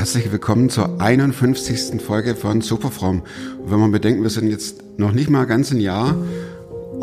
[0.00, 2.00] Herzlich willkommen zur 51.
[2.00, 3.20] Folge von Superfrom.
[3.62, 6.16] Und wenn man bedenkt, wir sind jetzt noch nicht mal ganz ein Jahr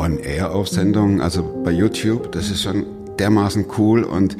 [0.00, 2.86] on air auf Sendung, also bei YouTube, das ist schon
[3.20, 4.36] dermaßen cool und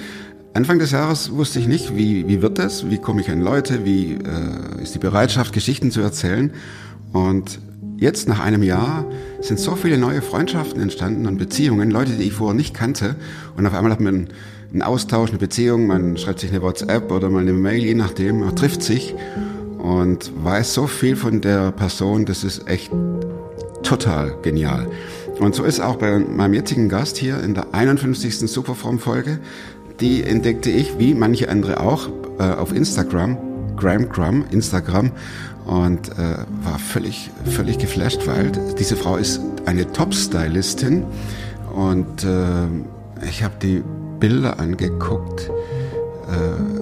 [0.55, 3.85] Anfang des Jahres wusste ich nicht, wie, wie wird das, wie komme ich an Leute,
[3.85, 6.53] wie äh, ist die Bereitschaft, Geschichten zu erzählen.
[7.13, 7.61] Und
[7.97, 9.05] jetzt nach einem Jahr
[9.41, 13.15] sind so viele neue Freundschaften entstanden und Beziehungen, Leute, die ich vorher nicht kannte.
[13.57, 14.31] Und auf einmal hat man
[14.73, 18.41] einen Austausch, eine Beziehung, man schreibt sich eine WhatsApp oder mal eine Mail, je nachdem,
[18.41, 19.15] man trifft sich
[19.79, 22.91] und weiß so viel von der Person, das ist echt
[23.83, 24.89] total genial.
[25.41, 28.41] Und so ist auch bei meinem jetzigen Gast hier in der 51.
[28.51, 29.39] Superform-Folge.
[30.01, 33.39] Die entdeckte ich, wie manche andere auch, äh, auf Instagram,
[33.77, 35.13] Gramgram, Instagram,
[35.69, 41.05] und äh, war völlig, völlig geflasht, weil diese Frau ist eine Top-Stylistin
[41.75, 43.83] und äh, ich habe die
[44.21, 45.51] Bilder angeguckt
[46.29, 46.79] äh,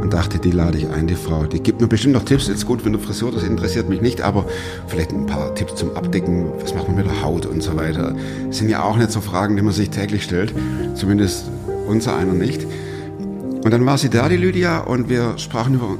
[0.00, 1.44] und dachte, die lade ich ein, die Frau.
[1.44, 2.48] Die gibt mir bestimmt noch Tipps.
[2.48, 4.46] Jetzt gut, wenn du Frisur, das interessiert mich nicht, aber
[4.86, 6.50] vielleicht ein paar Tipps zum Abdecken.
[6.60, 8.14] Was macht man mit der Haut und so weiter.
[8.46, 10.52] Das sind ja auch nicht so Fragen, die man sich täglich stellt.
[10.94, 11.44] Zumindest
[11.86, 12.66] unser einer nicht.
[13.64, 15.96] Und dann war sie da, die Lydia, und wir sprachen über,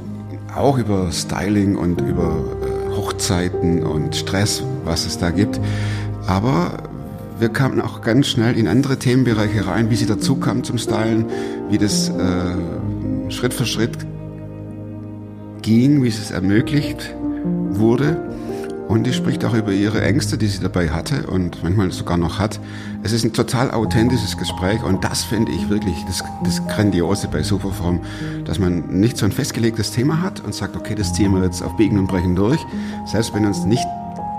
[0.53, 5.61] auch über Styling und über äh, Hochzeiten und Stress, was es da gibt.
[6.27, 6.77] Aber
[7.39, 11.25] wir kamen auch ganz schnell in andere Themenbereiche rein, wie sie dazu kam zum Stylen,
[11.69, 13.97] wie das äh, Schritt für Schritt
[15.61, 17.15] ging, wie es ermöglicht
[17.71, 18.29] wurde.
[18.87, 22.37] Und die spricht auch über ihre Ängste, die sie dabei hatte und manchmal sogar noch
[22.37, 22.59] hat.
[23.01, 27.41] Es ist ein total authentisches Gespräch und das finde ich wirklich das, das Grandiose bei
[27.41, 28.01] Superform,
[28.45, 31.63] dass man nicht so ein festgelegtes Thema hat und sagt, okay, das ziehen wir jetzt
[31.63, 32.59] auf Biegen und Brechen durch,
[33.05, 33.87] selbst wenn uns nicht,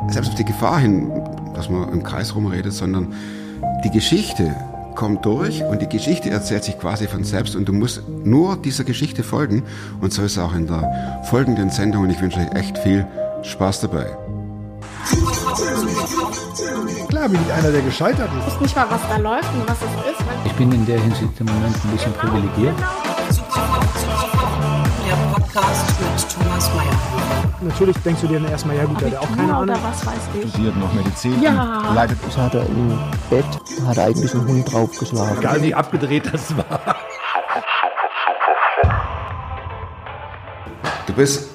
[0.09, 1.11] selbst auf die Gefahr hin
[1.55, 3.15] dass man im Kreis rumredet, sondern
[3.85, 4.55] die Geschichte
[4.95, 8.85] kommt durch und die Geschichte erzählt sich quasi von selbst und du musst nur dieser
[8.85, 9.65] Geschichte folgen
[10.01, 13.07] und so ist es auch in der folgenden Sendung und ich wünsche euch echt viel
[13.43, 14.17] Spaß dabei.
[17.09, 18.47] Klar bin ich einer, der gescheitert ist.
[18.47, 20.25] Ich weiß nicht mal, was da läuft und was es ist.
[20.47, 22.75] Ich bin in der Hinsicht im Moment ein bisschen privilegiert.
[22.79, 23.14] Der
[25.33, 27.45] Podcast mit Thomas Mayer.
[27.61, 29.77] Natürlich denkst du dir dann erstmal, ja gut, der hat auch keine Abitur Ahnung.
[29.83, 30.51] was weiß ich.
[30.51, 31.93] studiert noch Medizin, Ja.
[31.95, 32.99] leidet Das hat er im
[33.31, 33.45] Bett,
[33.87, 35.39] hat eigentlich einen Hund draufgeschlagen.
[35.39, 36.97] Egal wie abgedreht das war.
[41.07, 41.49] Du bist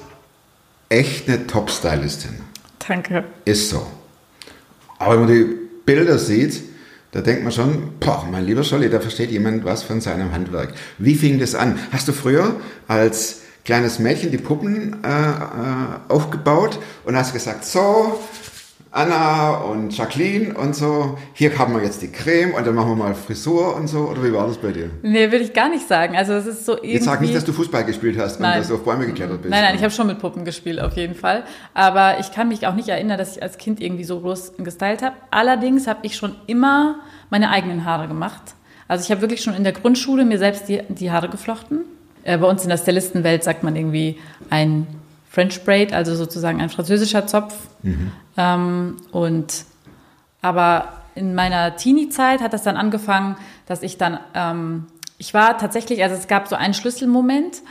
[0.88, 2.40] echt eine Top-Stylistin.
[2.86, 3.24] Danke.
[3.44, 3.86] Ist so.
[4.98, 6.62] Aber wenn man die Bilder sieht,
[7.12, 10.74] da denkt man schon, boah, mein lieber Scholli, da versteht jemand was von seinem Handwerk.
[10.98, 11.78] Wie fing das an?
[11.92, 12.54] Hast du früher
[12.86, 15.34] als kleines Mädchen die Puppen äh, äh,
[16.08, 18.18] aufgebaut und hast gesagt, so,
[18.92, 22.96] Anna und Jacqueline und so, hier haben wir jetzt die Creme und dann machen wir
[22.96, 24.00] mal Frisur und so.
[24.00, 24.90] Oder wie war das bei dir?
[25.02, 26.16] Nee, würde ich gar nicht sagen.
[26.16, 26.94] Also es ist so irgendwie...
[26.94, 28.54] Jetzt sag nicht, dass du Fußball gespielt hast Nein.
[28.54, 29.50] und dass du auf Bäume geklettert bist.
[29.50, 31.44] Nein, nein, ich habe schon mit Puppen gespielt, auf jeden Fall.
[31.72, 35.02] Aber ich kann mich auch nicht erinnern, dass ich als Kind irgendwie so groß gestylt
[35.02, 35.14] habe.
[35.30, 36.98] Allerdings habe ich schon immer
[37.30, 38.42] meine eigenen Haare gemacht.
[38.88, 41.84] Also ich habe wirklich schon in der Grundschule mir selbst die, die Haare geflochten.
[42.24, 44.18] Äh, bei uns in der Stylistenwelt sagt man irgendwie
[44.50, 44.86] ein
[45.30, 47.54] French Braid, also sozusagen ein französischer Zopf.
[48.36, 49.64] Ähm, und
[50.42, 53.36] aber in meiner Teenie-Zeit hat das dann angefangen,
[53.66, 54.86] dass ich dann, ähm,
[55.18, 57.62] ich war tatsächlich, also es gab so einen Schlüsselmoment,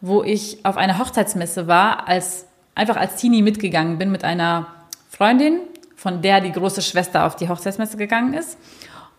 [0.00, 4.68] wo ich auf einer Hochzeitsmesse war, als einfach als Teenie mitgegangen bin mit einer
[5.10, 5.60] Freundin,
[5.96, 8.56] von der die große Schwester auf die Hochzeitsmesse gegangen ist.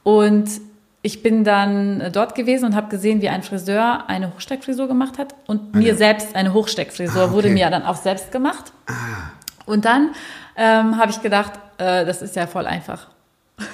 [0.03, 0.49] Und
[1.01, 5.33] ich bin dann dort gewesen und habe gesehen, wie ein Friseur eine Hochsteckfrisur gemacht hat
[5.47, 7.33] und mir selbst eine Hochsteckfrisur Ah, okay.
[7.33, 8.73] wurde mir dann auch selbst gemacht.
[9.65, 10.09] Und dann
[10.57, 13.07] ähm, habe ich gedacht, äh, das ist ja voll einfach.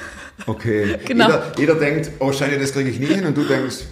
[0.47, 0.97] Okay.
[1.05, 1.27] Genau.
[1.27, 3.85] Jeder, jeder denkt, oh Scheine, das kriege ich nie hin und du denkst,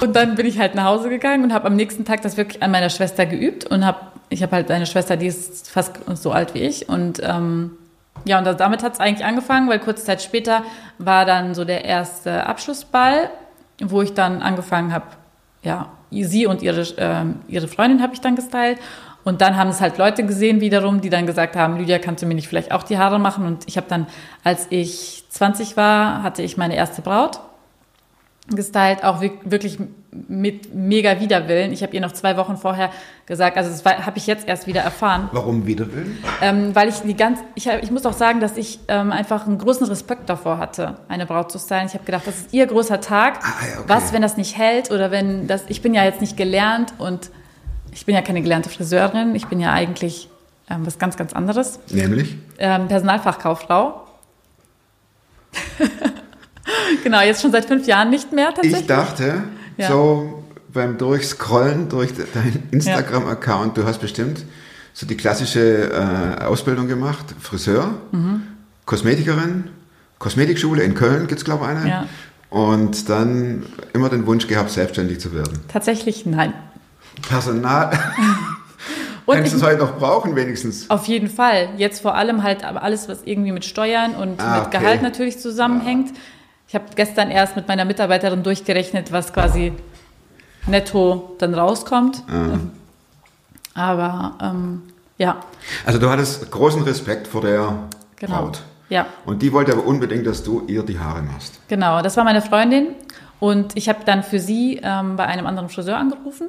[0.00, 2.62] Und dann bin ich halt nach Hause gegangen und habe am nächsten Tag das wirklich
[2.62, 6.30] an meiner Schwester geübt und habe, ich habe halt eine Schwester, die ist fast so
[6.30, 7.72] alt wie ich und ähm,
[8.24, 10.62] ja, und damit hat es eigentlich angefangen, weil kurze Zeit später
[10.98, 13.30] war dann so der erste Abschlussball,
[13.80, 15.06] wo ich dann angefangen habe,
[15.62, 18.78] ja, sie und ihre, ähm, ihre Freundin habe ich dann gestylt.
[19.24, 22.26] Und dann haben es halt Leute gesehen wiederum, die dann gesagt haben, Lydia, kannst du
[22.26, 23.46] mir nicht vielleicht auch die Haare machen?
[23.46, 24.06] Und ich habe dann,
[24.42, 27.40] als ich 20 war, hatte ich meine erste Braut
[28.48, 29.78] gestylt, auch wi- wirklich
[30.28, 31.72] mit mega Widerwillen.
[31.72, 32.90] Ich habe ihr noch zwei Wochen vorher
[33.24, 36.18] gesagt, also das habe ich jetzt erst wieder erfahren, warum Widerwillen?
[36.42, 39.46] ähm, weil ich die ganz, ich, hab, ich muss auch sagen, dass ich ähm, einfach
[39.46, 41.86] einen großen Respekt davor hatte, eine Braut zu stylen.
[41.86, 43.38] Ich habe gedacht, das ist ihr großer Tag.
[43.42, 43.84] Ah, ja, okay.
[43.88, 47.30] Was, wenn das nicht hält oder wenn das, ich bin ja jetzt nicht gelernt und
[47.92, 49.34] ich bin ja keine gelernte Friseurin.
[49.34, 50.28] Ich bin ja eigentlich
[50.68, 51.78] ähm, was ganz, ganz anderes.
[51.90, 52.36] Nämlich?
[52.58, 54.02] Ähm, Personalfachkauffrau.
[57.02, 58.80] genau, jetzt schon seit fünf Jahren nicht mehr tatsächlich.
[58.82, 59.42] Ich dachte,
[59.76, 59.88] Ja.
[59.88, 64.44] so beim Durchscrollen durch deinen Instagram-Account, du hast bestimmt
[64.94, 68.42] so die klassische äh, Ausbildung gemacht, Friseur, Mhm.
[68.86, 69.70] Kosmetikerin,
[70.18, 71.88] Kosmetikschule in Köln gibt es, glaube ich, eine.
[71.88, 72.06] Ja.
[72.50, 73.64] Und dann
[73.94, 75.60] immer den Wunsch gehabt, selbstständig zu werden.
[75.68, 76.52] Tatsächlich nein.
[77.28, 77.90] Personal,
[79.24, 80.90] Und kannst du es heute noch brauchen wenigstens?
[80.90, 81.68] auf jeden Fall.
[81.76, 84.78] Jetzt vor allem halt aber alles, was irgendwie mit Steuern und Ah, mit okay.
[84.78, 86.10] Gehalt natürlich zusammenhängt.
[86.72, 89.74] Ich habe gestern erst mit meiner Mitarbeiterin durchgerechnet, was quasi
[90.66, 92.22] netto dann rauskommt.
[92.26, 92.60] Ah.
[93.74, 94.82] Aber ähm,
[95.18, 95.36] ja,
[95.84, 97.74] Also du hattest großen Respekt vor der
[98.16, 98.44] genau.
[98.44, 98.62] Braut.
[98.88, 99.04] Ja.
[99.26, 101.60] Und die wollte aber unbedingt, dass du ihr die Haare machst.
[101.68, 102.94] Genau, das war meine Freundin
[103.38, 106.48] und ich habe dann für sie ähm, bei einem anderen Friseur angerufen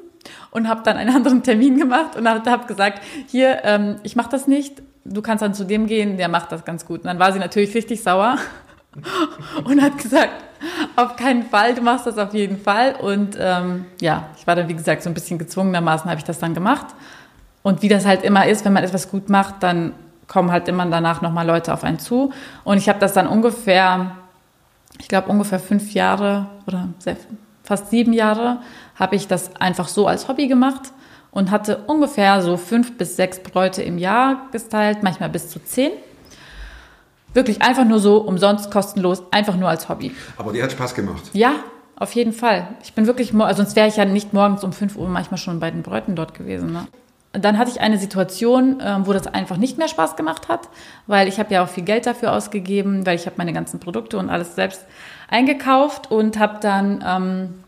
[0.52, 4.30] und habe dann einen anderen Termin gemacht und habe hab gesagt, hier, ähm, ich mache
[4.30, 7.02] das nicht, du kannst dann zu dem gehen, der macht das ganz gut.
[7.02, 8.38] Und dann war sie natürlich richtig sauer
[9.64, 10.44] und hat gesagt,
[10.96, 12.96] auf keinen Fall, du machst das auf jeden Fall.
[12.96, 16.40] Und ähm, ja, ich war dann, wie gesagt, so ein bisschen gezwungenermaßen habe ich das
[16.40, 16.88] dann gemacht.
[17.62, 19.94] Und wie das halt immer ist, wenn man etwas gut macht, dann
[20.28, 22.34] kommen halt immer danach nochmal Leute auf einen zu.
[22.64, 24.18] Und ich habe das dann ungefähr
[25.00, 26.90] ich glaube ungefähr fünf Jahre oder
[27.64, 28.60] fast sieben Jahre
[28.96, 30.92] habe ich das einfach so als Hobby gemacht
[31.32, 35.92] und hatte ungefähr so fünf bis sechs Bräute im Jahr gestylt, manchmal bis zu zehn.
[37.34, 40.12] Wirklich einfach nur so, umsonst, kostenlos, einfach nur als Hobby.
[40.38, 41.32] Aber die hat Spaß gemacht.
[41.34, 41.56] Ja,
[41.96, 42.68] auf jeden Fall.
[42.84, 45.60] Ich bin wirklich, also sonst wäre ich ja nicht morgens um 5 Uhr manchmal schon
[45.60, 46.72] bei den Bräuten dort gewesen.
[46.72, 46.88] Ne?
[47.34, 50.70] Dann hatte ich eine Situation, ähm, wo das einfach nicht mehr Spaß gemacht hat,
[51.08, 54.18] weil ich habe ja auch viel Geld dafür ausgegeben, weil ich habe meine ganzen Produkte
[54.18, 54.86] und alles selbst
[55.30, 57.63] eingekauft und habe dann, ähm,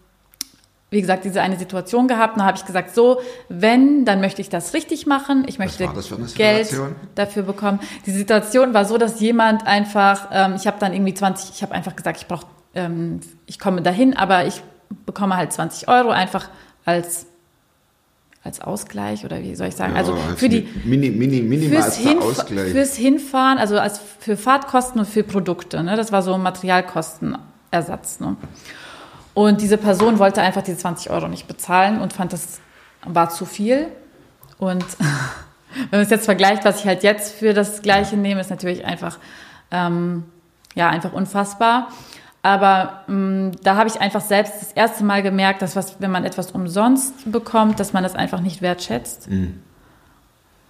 [0.96, 2.36] wie gesagt, diese eine Situation gehabt.
[2.36, 3.20] Und da habe ich gesagt, so,
[3.50, 5.44] wenn, dann möchte ich das richtig machen.
[5.46, 5.90] Ich möchte
[6.36, 6.74] Geld
[7.16, 7.82] dafür bekommen.
[8.06, 11.74] Die Situation war so, dass jemand einfach, ähm, ich habe dann irgendwie 20, ich habe
[11.74, 12.46] einfach gesagt, ich brauche,
[12.76, 14.62] ähm, ich komme dahin, aber ich
[15.06, 16.50] bekomme halt 20 Euro einfach
[16.86, 17.28] als
[18.44, 19.94] als Ausgleich oder wie soll ich sagen?
[19.94, 22.72] Ja, also als für die mini, mini, fürs, minimalster Hinf Ausgleich.
[22.74, 25.82] fürs Hinfahren, also als für Fahrtkosten und für Produkte.
[25.82, 25.96] Ne?
[25.96, 28.20] Das war so ein Materialkostenersatz.
[28.20, 28.38] Ne?
[29.36, 32.62] Und diese Person wollte einfach diese 20 Euro nicht bezahlen und fand, das
[33.06, 33.90] war zu viel.
[34.58, 34.84] Und
[35.76, 38.86] wenn man es jetzt vergleicht, was ich halt jetzt für das Gleiche nehme, ist natürlich
[38.86, 39.20] einfach,
[39.72, 40.24] ähm,
[40.74, 41.90] ja, einfach unfassbar.
[42.44, 46.24] Aber ähm, da habe ich einfach selbst das erste Mal gemerkt, dass was, wenn man
[46.24, 49.28] etwas umsonst bekommt, dass man das einfach nicht wertschätzt.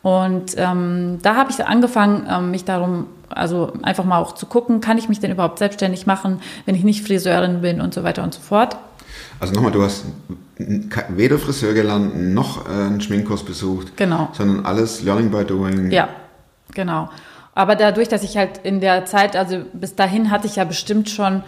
[0.06, 4.80] Und ähm, da habe ich angefangen, ähm, mich darum, also einfach mal auch zu gucken,
[4.80, 8.22] kann ich mich denn überhaupt selbstständig machen, wenn ich nicht Friseurin bin und so weiter
[8.22, 8.78] und so fort.
[9.40, 10.06] Also nochmal, du hast
[11.10, 14.30] weder Friseur gelernt, noch äh, einen Schminkkurs besucht, Genau.
[14.34, 15.90] sondern alles Learning by Doing.
[15.90, 16.10] Ja,
[16.76, 17.10] genau.
[17.56, 21.10] Aber dadurch, dass ich halt in der Zeit, also bis dahin hatte ich ja bestimmt
[21.10, 21.44] schon,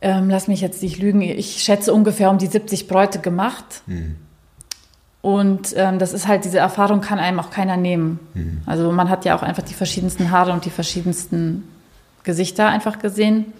[0.00, 3.82] ähm, lass mich jetzt nicht lügen, ich schätze ungefähr um die 70 Bräute gemacht.
[5.22, 8.18] Und ähm, das ist halt, diese Erfahrung kann einem auch keiner nehmen.
[8.66, 11.68] Also man hat ja auch einfach die verschiedensten Haare und die verschiedensten
[12.22, 13.52] Gesichter einfach gesehen.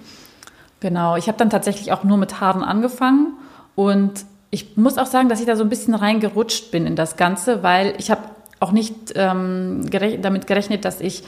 [0.81, 3.35] Genau, ich habe dann tatsächlich auch nur mit Haaren angefangen
[3.75, 7.17] und ich muss auch sagen, dass ich da so ein bisschen reingerutscht bin in das
[7.17, 8.23] Ganze, weil ich habe
[8.59, 11.23] auch nicht ähm, gerech damit gerechnet, dass ich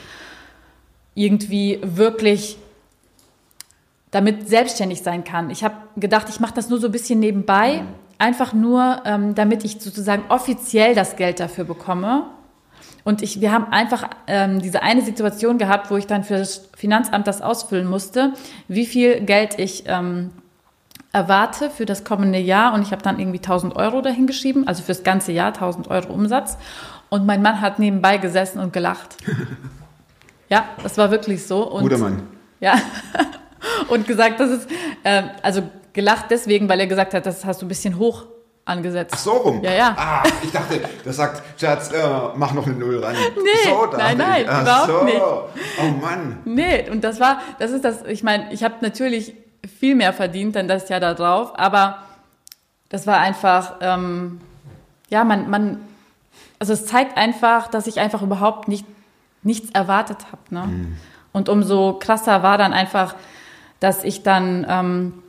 [1.15, 2.57] irgendwie wirklich
[4.11, 5.49] damit selbstständig sein kann.
[5.49, 7.83] Ich habe gedacht, ich mache das nur so ein bisschen nebenbei,
[8.19, 12.25] einfach nur, ähm, damit ich sozusagen offiziell das Geld dafür bekomme.
[13.03, 16.69] Und ich, wir haben einfach ähm, diese eine Situation gehabt, wo ich dann für das
[16.75, 18.33] Finanzamt das ausfüllen musste,
[18.67, 20.31] wie viel Geld ich ähm,
[21.11, 22.73] erwarte für das kommende Jahr.
[22.73, 26.57] Und ich habe dann irgendwie 1000 Euro dahingeschrieben, also fürs ganze Jahr 1000 Euro Umsatz.
[27.09, 29.17] Und mein Mann hat nebenbei gesessen und gelacht.
[30.49, 31.69] ja, das war wirklich so.
[31.69, 32.23] Und, Guter Mann.
[32.59, 32.75] Ja.
[33.89, 34.69] und gesagt, das ist,
[35.03, 38.25] ähm, also gelacht deswegen, weil er gesagt hat, das hast du ein bisschen hoch
[38.65, 39.13] angesetzt.
[39.15, 39.63] Ach so rum?
[39.63, 39.95] Ja, ja.
[39.97, 41.97] Ah, ich dachte, das sagt, Schatz, äh,
[42.35, 43.15] mach noch eine Null ran.
[43.35, 44.49] Nee, so nein, nein, ich.
[44.49, 45.03] Ach überhaupt so.
[45.03, 45.21] nicht.
[45.21, 46.39] Oh Mann.
[46.45, 49.33] Nee, und das war, das ist das, ich meine, ich habe natürlich
[49.79, 51.99] viel mehr verdient dann das Jahr da drauf, aber
[52.89, 54.41] das war einfach, ähm,
[55.09, 55.81] ja, man, man,
[56.59, 58.85] also es zeigt einfach, dass ich einfach überhaupt nicht,
[59.41, 60.41] nichts erwartet habe.
[60.49, 60.95] Ne?
[61.31, 63.15] Und umso krasser war dann einfach,
[63.79, 65.22] dass ich dann, ähm,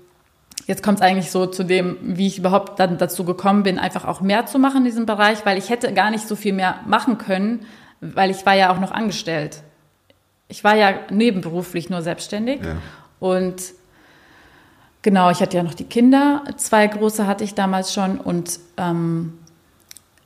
[0.66, 4.04] jetzt kommt es eigentlich so zu dem, wie ich überhaupt dann dazu gekommen bin, einfach
[4.04, 6.80] auch mehr zu machen in diesem Bereich, weil ich hätte gar nicht so viel mehr
[6.86, 7.66] machen können,
[8.00, 9.62] weil ich war ja auch noch angestellt.
[10.48, 12.76] Ich war ja nebenberuflich nur selbstständig Ja.
[13.20, 13.56] und
[15.02, 19.38] genau, ich hatte ja noch die Kinder, zwei große hatte ich damals schon und ähm,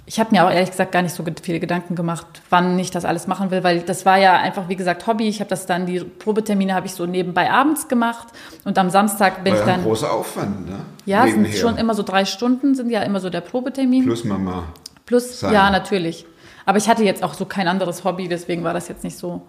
[0.08, 3.04] ich habe mir auch ehrlich gesagt gar nicht so viele Gedanken gemacht, wann ich das
[3.04, 5.28] alles machen will, weil das war ja einfach, wie gesagt, Hobby.
[5.28, 8.28] Ich habe das dann, die Probetermine habe ich so nebenbei abends gemacht
[8.64, 9.86] und am Samstag bin War ich ja ein dann.
[9.86, 10.76] großer Aufwand, ne?
[11.04, 11.60] Ja, es sind Nebenher.
[11.60, 14.04] schon immer so drei Stunden, sind ja immer so der Probetermin.
[14.04, 14.64] Plus Mama.
[15.04, 15.52] Plus, sein.
[15.52, 16.24] ja, natürlich.
[16.64, 19.42] Aber ich hatte jetzt auch so kein anderes Hobby, deswegen war das jetzt nicht so.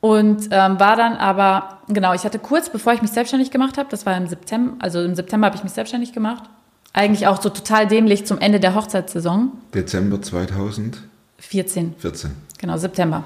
[0.00, 3.88] Und ähm, war dann aber, genau, ich hatte kurz, bevor ich mich selbstständig gemacht habe,
[3.90, 6.44] das war im September, also im September habe ich mich selbstständig gemacht.
[6.92, 9.52] Eigentlich auch so total dämlich zum Ende der Hochzeitssaison.
[9.74, 11.94] Dezember 2014.
[11.98, 13.22] 14, genau, September.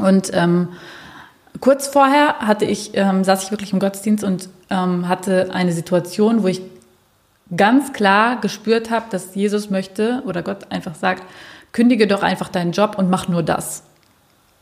[0.00, 0.68] Und ähm,
[1.60, 6.42] kurz vorher hatte ich, ähm, saß ich wirklich im Gottesdienst und ähm, hatte eine Situation,
[6.42, 6.62] wo ich
[7.54, 11.22] ganz klar gespürt habe, dass Jesus möchte oder Gott einfach sagt,
[11.72, 13.82] kündige doch einfach deinen Job und mach nur das.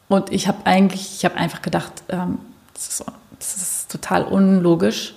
[0.08, 2.38] Und ich habe eigentlich, ich habe einfach gedacht, ähm,
[2.74, 3.04] das, ist,
[3.38, 5.14] das ist total unlogisch.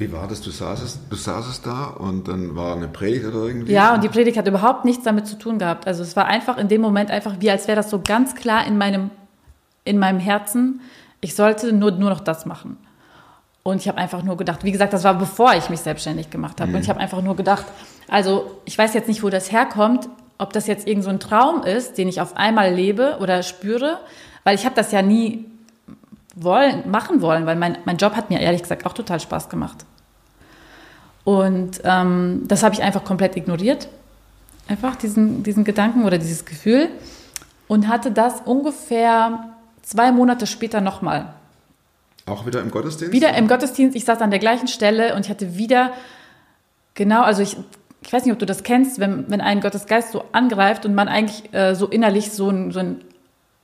[0.00, 0.40] Wie war das?
[0.40, 3.72] Du saßest, du saßest da und dann war eine Predigt oder irgendwie?
[3.72, 5.86] Ja, und die Predigt hat überhaupt nichts damit zu tun gehabt.
[5.86, 8.66] Also es war einfach in dem Moment einfach wie, als wäre das so ganz klar
[8.66, 9.10] in meinem,
[9.84, 10.80] in meinem Herzen,
[11.20, 12.78] ich sollte nur, nur noch das machen.
[13.62, 16.62] Und ich habe einfach nur gedacht, wie gesagt, das war bevor ich mich selbstständig gemacht
[16.62, 16.72] habe.
[16.72, 17.66] Und ich habe einfach nur gedacht,
[18.08, 21.62] also ich weiß jetzt nicht, wo das herkommt, ob das jetzt irgend so ein Traum
[21.62, 23.98] ist, den ich auf einmal lebe oder spüre,
[24.44, 25.44] weil ich habe das ja nie
[26.34, 29.84] wollen, machen wollen, weil mein, mein Job hat mir ehrlich gesagt auch total Spaß gemacht.
[31.24, 33.88] Und ähm, das habe ich einfach komplett ignoriert.
[34.68, 36.88] Einfach diesen, diesen Gedanken oder dieses Gefühl.
[37.68, 39.50] Und hatte das ungefähr
[39.82, 41.34] zwei Monate später nochmal.
[42.26, 43.12] Auch wieder im Gottesdienst?
[43.12, 45.92] Wieder im Gottesdienst, ich saß an der gleichen Stelle und ich hatte wieder,
[46.94, 47.56] genau, also ich,
[48.02, 51.08] ich weiß nicht, ob du das kennst, wenn, wenn ein Gottesgeist so angreift und man
[51.08, 53.04] eigentlich äh, so innerlich so, ein, so, ein,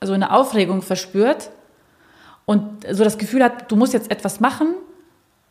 [0.02, 1.50] so eine Aufregung verspürt
[2.46, 4.68] und so das Gefühl hat, du musst jetzt etwas machen,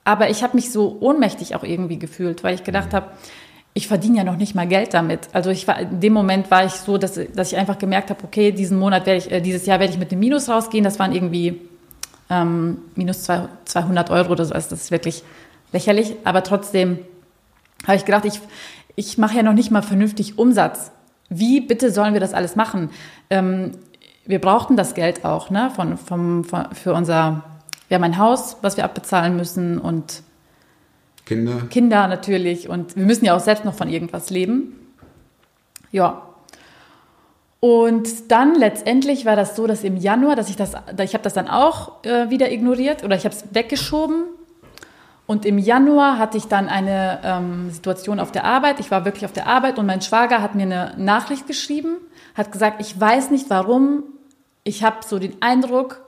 [0.04, 3.12] aber ich habe mich so ohnmächtig auch irgendwie gefühlt, weil ich gedacht habe,
[3.74, 5.28] ich verdiene ja noch nicht mal Geld damit.
[5.34, 8.24] Also ich war, in dem Moment war ich so, dass, dass ich einfach gemerkt habe,
[8.24, 10.86] okay, diesen Monat werde ich, äh, dieses Jahr werde ich mit dem Minus rausgehen.
[10.86, 11.60] Das waren irgendwie
[12.30, 14.54] ähm, minus zwei- 200 Euro oder so.
[14.54, 15.24] Also das ist wirklich
[15.74, 16.16] lächerlich.
[16.24, 17.00] Aber trotzdem
[17.86, 18.40] habe ich gedacht, ich,
[18.96, 20.92] ich mache ja noch nicht mal vernünftig Umsatz.
[21.28, 22.92] Wie bitte sollen wir das alles machen?
[23.30, 23.72] Ähm,
[24.26, 27.44] wir brauchten das Geld auch, ne, von, vom, von, für unser,
[27.88, 30.24] wir haben ein Haus, was wir abbezahlen müssen und
[31.26, 31.64] Kinder?
[31.70, 34.76] Kinder natürlich und wir müssen ja auch selbst noch von irgendwas leben.
[35.92, 36.22] Ja.
[37.60, 41.34] Und dann letztendlich war das so, dass im Januar, dass ich das, ich habe das
[41.34, 44.26] dann auch äh, wieder ignoriert oder ich habe es weggeschoben.
[45.26, 48.80] Und im Januar hatte ich dann eine ähm, Situation auf der Arbeit.
[48.80, 51.98] Ich war wirklich auf der Arbeit und mein Schwager hat mir eine Nachricht geschrieben,
[52.36, 54.04] hat gesagt, ich weiß nicht warum.
[54.64, 56.06] Ich habe so den Eindruck,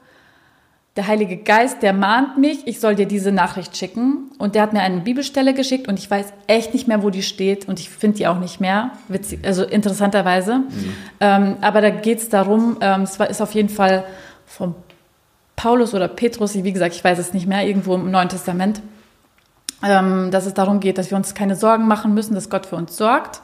[0.98, 4.32] der Heilige Geist, der mahnt mich, ich soll dir diese Nachricht schicken.
[4.40, 7.22] Und der hat mir eine Bibelstelle geschickt und ich weiß echt nicht mehr, wo die
[7.22, 8.92] steht und ich finde die auch nicht mehr.
[9.08, 10.64] Witzig, also interessanterweise.
[11.20, 14.06] Ähm, aber da geht es darum, ähm, es war, ist auf jeden Fall
[14.48, 14.74] von
[15.56, 18.82] Paulus oder Petrus, wie gesagt, ich weiß es nicht mehr, irgendwo im Neuen Testament,
[19.84, 22.76] ähm, dass es darum geht, dass wir uns keine Sorgen machen müssen, dass Gott für
[22.76, 23.42] uns sorgt.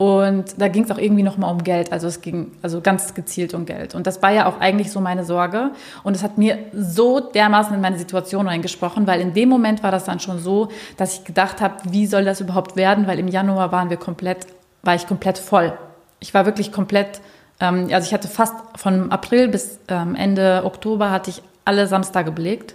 [0.00, 1.92] Und da ging es auch irgendwie nochmal um Geld.
[1.92, 3.94] Also es ging also ganz gezielt um Geld.
[3.94, 5.72] Und das war ja auch eigentlich so meine Sorge.
[6.04, 9.90] Und es hat mir so dermaßen in meine Situation reingesprochen, weil in dem Moment war
[9.90, 13.06] das dann schon so, dass ich gedacht habe, wie soll das überhaupt werden?
[13.06, 14.46] Weil im Januar waren wir komplett,
[14.82, 15.74] war ich komplett voll.
[16.18, 17.20] Ich war wirklich komplett,
[17.60, 22.32] ähm, also ich hatte fast von April bis ähm, Ende Oktober hatte ich alle Samstage
[22.32, 22.74] belegt.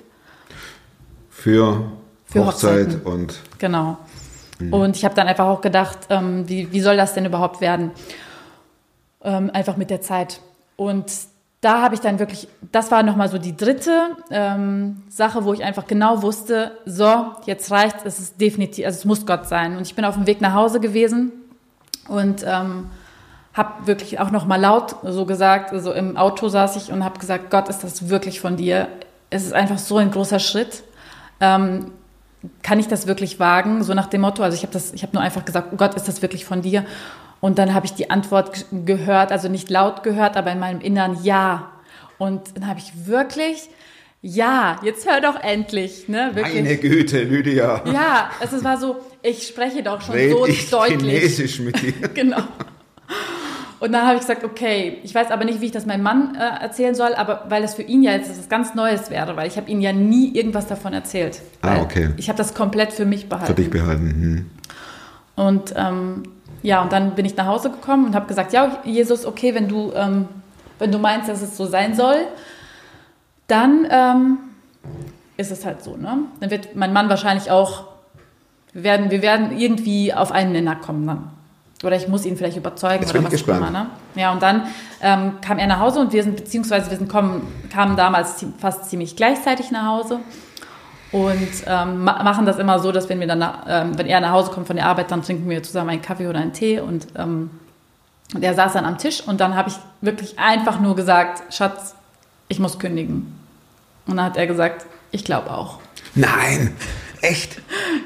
[1.32, 1.86] Für,
[2.28, 3.02] Für Hochzeit Hochzeiten.
[3.02, 3.98] und Genau.
[4.60, 7.92] Und ich habe dann einfach auch gedacht, ähm, wie, wie soll das denn überhaupt werden?
[9.24, 10.40] Ähm, einfach mit der Zeit.
[10.78, 11.12] Und
[11.62, 15.64] da habe ich dann wirklich, das war nochmal so die dritte ähm, Sache, wo ich
[15.64, 19.76] einfach genau wusste, so, jetzt reicht's, es ist definitiv, also es muss Gott sein.
[19.76, 21.32] Und ich bin auf dem Weg nach Hause gewesen
[22.08, 22.92] und ähm,
[23.54, 27.50] habe wirklich auch nochmal laut so gesagt, also im Auto saß ich und habe gesagt,
[27.50, 28.88] Gott, ist das wirklich von dir?
[29.30, 30.84] Es ist einfach so ein großer Schritt.
[31.40, 31.92] Ähm,
[32.64, 33.84] kann ich das wirklich wagen?
[33.84, 35.96] So nach dem Motto, also ich habe das, ich habe nur einfach gesagt, oh Gott,
[35.96, 36.86] ist das wirklich von dir?
[37.42, 40.82] Und dann habe ich die Antwort ge- gehört, also nicht laut gehört, aber in meinem
[40.82, 41.72] Innern ja.
[42.18, 43.70] Und dann habe ich wirklich,
[44.22, 46.32] ja, jetzt hör doch endlich, ne?
[46.34, 46.56] Wirklich.
[46.56, 47.82] meine Güte, Lydia.
[47.92, 50.98] Ja, also es war so, ich spreche doch schon Red so ich deutlich.
[51.02, 51.94] Chinesisch mit dir.
[52.14, 52.42] Genau.
[53.86, 56.34] Und dann habe ich gesagt, okay, ich weiß aber nicht, wie ich das meinem Mann
[56.34, 59.48] äh, erzählen soll, aber weil das für ihn ja jetzt etwas ganz Neues wäre, weil
[59.48, 61.40] ich habe ihm ja nie irgendwas davon erzählt.
[61.62, 62.10] Ah, okay.
[62.18, 63.46] Ich habe das komplett für mich behalten.
[63.46, 64.50] Für dich behalten.
[65.38, 65.46] Hm.
[65.46, 66.24] Und ähm,
[66.64, 69.68] ja, und dann bin ich nach Hause gekommen und habe gesagt, ja, Jesus, okay, wenn
[69.68, 70.30] du, ähm,
[70.80, 72.26] wenn du meinst, dass es so sein soll,
[73.46, 74.38] dann ähm,
[75.38, 76.22] ist es halt so, ne?
[76.40, 77.84] Dann wird mein Mann wahrscheinlich auch,
[78.74, 81.35] wir werden, wir werden irgendwie auf einen Nenner kommen dann.
[81.86, 83.68] Oder ich muss ihn vielleicht überzeugen Jetzt oder bin ich was auch immer.
[83.68, 83.90] gespannt.
[84.16, 84.22] Ne?
[84.22, 84.64] Ja, und dann
[85.02, 88.90] ähm, kam er nach Hause und wir sind, beziehungsweise wir sind kommen, kamen damals fast
[88.90, 90.20] ziemlich gleichzeitig nach Hause
[91.12, 94.32] und ähm, ma machen das immer so, dass wenn wir dann, ähm, wenn er nach
[94.32, 97.08] Hause kommt von der Arbeit, dann trinken wir zusammen einen Kaffee oder einen Tee und
[97.18, 97.50] ähm,
[98.34, 101.94] und er saß dann am Tisch und dann habe ich wirklich einfach nur gesagt, Schatz,
[102.48, 103.40] ich muss kündigen.
[104.08, 105.78] Und dann hat er gesagt, ich glaube auch.
[106.16, 106.76] Nein,
[107.22, 107.62] echt?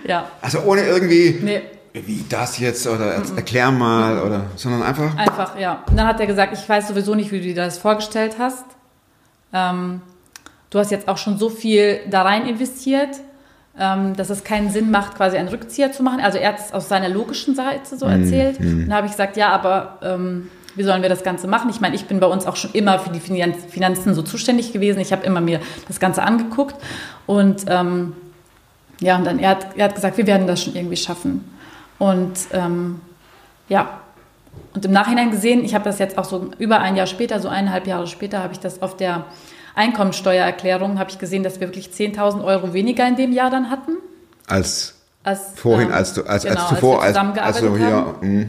[0.05, 1.61] Ja, Also ohne irgendwie, nee,
[1.93, 5.15] wie das jetzt oder er- erklär mal oder, sondern einfach.
[5.17, 5.83] einfach, ja.
[5.89, 8.65] Und dann hat er gesagt, ich weiß sowieso nicht, wie du dir das vorgestellt hast.
[9.53, 10.01] Ähm,
[10.69, 13.09] du hast jetzt auch schon so viel da rein investiert,
[13.77, 16.19] ähm, dass es keinen Sinn macht, quasi einen Rückzieher zu machen.
[16.21, 18.59] Also er hat es aus seiner logischen Seite so erzählt.
[18.59, 21.69] Und dann habe ich gesagt, ja, aber ähm, wie sollen wir das Ganze machen?
[21.71, 24.71] Ich meine, ich bin bei uns auch schon immer für die Finan- Finanzen so zuständig
[24.73, 24.99] gewesen.
[24.99, 26.75] Ich habe immer mir das Ganze angeguckt.
[27.25, 28.13] Und ähm,
[28.99, 31.43] ja, und dann er hat, er hat gesagt, wir werden das schon irgendwie schaffen.
[31.99, 33.01] Und ähm,
[33.67, 33.99] ja,
[34.73, 37.49] und im Nachhinein gesehen, ich habe das jetzt auch so über ein Jahr später, so
[37.49, 39.25] eineinhalb Jahre später, habe ich das auf der
[39.75, 43.97] Einkommensteuererklärung, habe ich gesehen, dass wir wirklich 10.000 Euro weniger in dem Jahr dann hatten.
[44.47, 47.91] Als Als, vorhin, ähm, als du, als, genau, als zuvor, als, zusammengearbeitet als du hier,
[47.91, 48.39] haben.
[48.39, 48.45] mh.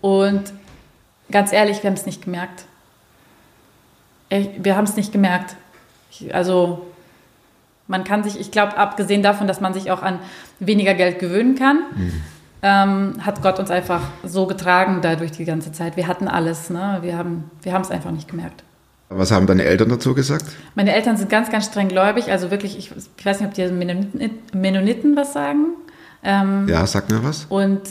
[0.00, 0.52] Und
[1.30, 2.64] ganz ehrlich, wir haben es nicht gemerkt.
[4.28, 5.56] Wir haben es nicht gemerkt.
[6.10, 6.86] Ich, also
[7.86, 10.18] man kann sich, ich glaube, abgesehen davon, dass man sich auch an
[10.58, 11.84] weniger Geld gewöhnen kann,
[12.66, 15.98] ähm, hat Gott uns einfach so getragen dadurch die ganze Zeit.
[15.98, 16.70] Wir hatten alles.
[16.70, 16.98] Ne?
[17.02, 18.64] Wir haben wir es einfach nicht gemerkt.
[19.10, 20.46] was haben deine Eltern dazu gesagt?
[20.74, 22.32] Meine Eltern sind ganz, ganz streng gläubig.
[22.32, 23.66] Also wirklich, ich, ich weiß nicht, ob die
[24.56, 25.66] Mennoniten, was sagen.
[26.22, 27.44] Ähm, Ja, sag mir was.
[27.50, 27.82] Und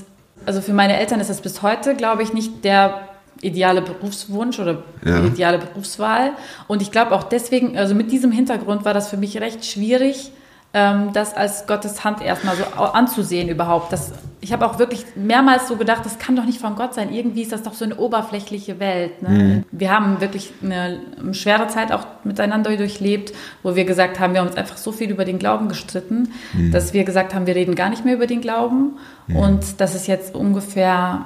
[0.47, 3.01] also für meine Eltern ist das bis heute, glaube ich, nicht der
[3.41, 5.19] ideale Berufswunsch oder Ja.
[5.23, 6.31] ideale Berufswahl.
[6.67, 10.31] Und ich glaube auch deswegen, also mit diesem Hintergrund war das für mich recht schwierig,
[10.73, 13.93] das als Gottes Hand erstmal so anzusehen überhaupt.
[13.93, 14.11] Das,
[14.41, 17.13] ich habe auch wirklich mehrmals so gedacht, das kann doch nicht von Gott sein.
[17.13, 19.21] Irgendwie ist das doch so eine oberflächliche Welt.
[19.21, 19.63] Ne?
[19.71, 20.99] Wir haben wirklich eine
[21.33, 25.11] schwere Zeit auch miteinander durchlebt, wo wir gesagt haben, wir haben uns einfach so viel
[25.11, 26.33] über den Glauben gestritten,
[26.71, 28.97] dass wir gesagt haben, wir reden gar nicht mehr über den Glauben.
[29.27, 31.25] Und das ist jetzt ungefähr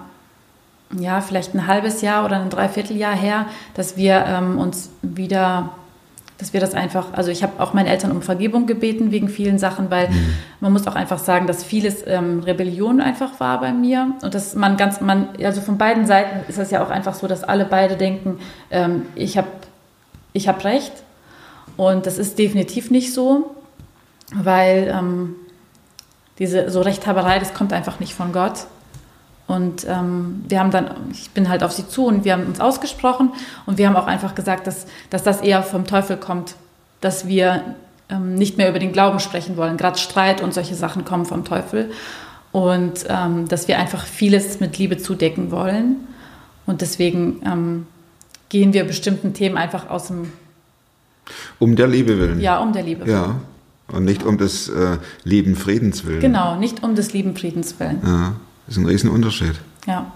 [0.97, 5.69] ja, vielleicht ein halbes Jahr oder ein Dreivierteljahr her, dass wir ähm, uns wieder,
[6.37, 9.57] dass wir das einfach, also ich habe auch meine Eltern um Vergebung gebeten wegen vielen
[9.57, 10.09] Sachen, weil
[10.59, 14.55] man muss auch einfach sagen, dass vieles ähm, Rebellion einfach war bei mir und dass
[14.55, 17.65] man ganz, man, also von beiden Seiten ist das ja auch einfach so, dass alle
[17.65, 19.47] beide denken, ähm, ich habe
[20.33, 20.93] ich hab recht
[21.75, 23.55] und das ist definitiv nicht so,
[24.35, 25.35] weil ähm,
[26.39, 28.67] diese so Rechthaberei, das kommt einfach nicht von Gott.
[29.47, 32.59] Und ähm, wir haben dann, ich bin halt auf sie zu und wir haben uns
[32.59, 33.31] ausgesprochen
[33.65, 36.55] und wir haben auch einfach gesagt, dass, dass das eher vom Teufel kommt,
[36.99, 37.75] dass wir
[38.09, 39.77] ähm, nicht mehr über den Glauben sprechen wollen.
[39.77, 41.91] Gerade Streit und solche Sachen kommen vom Teufel.
[42.51, 45.95] Und ähm, dass wir einfach vieles mit Liebe zudecken wollen.
[46.65, 47.87] Und deswegen ähm,
[48.49, 50.31] gehen wir bestimmten Themen einfach aus dem,
[51.59, 52.41] Um der Liebe willen.
[52.41, 53.05] ja, um der Liebe.
[53.05, 53.17] willen.
[53.17, 53.35] Ja.
[53.95, 56.19] Und nicht um des äh, lieben Friedens willen.
[56.19, 58.01] Genau, nicht um des lieben Friedens willen.
[58.05, 58.33] Ja,
[58.67, 59.55] das ist ein Riesenunterschied.
[59.85, 60.11] Ja.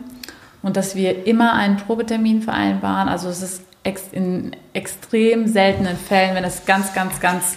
[0.62, 3.09] und dass wir immer einen Probetermin vereinbaren.
[3.09, 7.57] Also es ist ex in extrem seltenen Fällen, wenn es ganz, ganz, ganz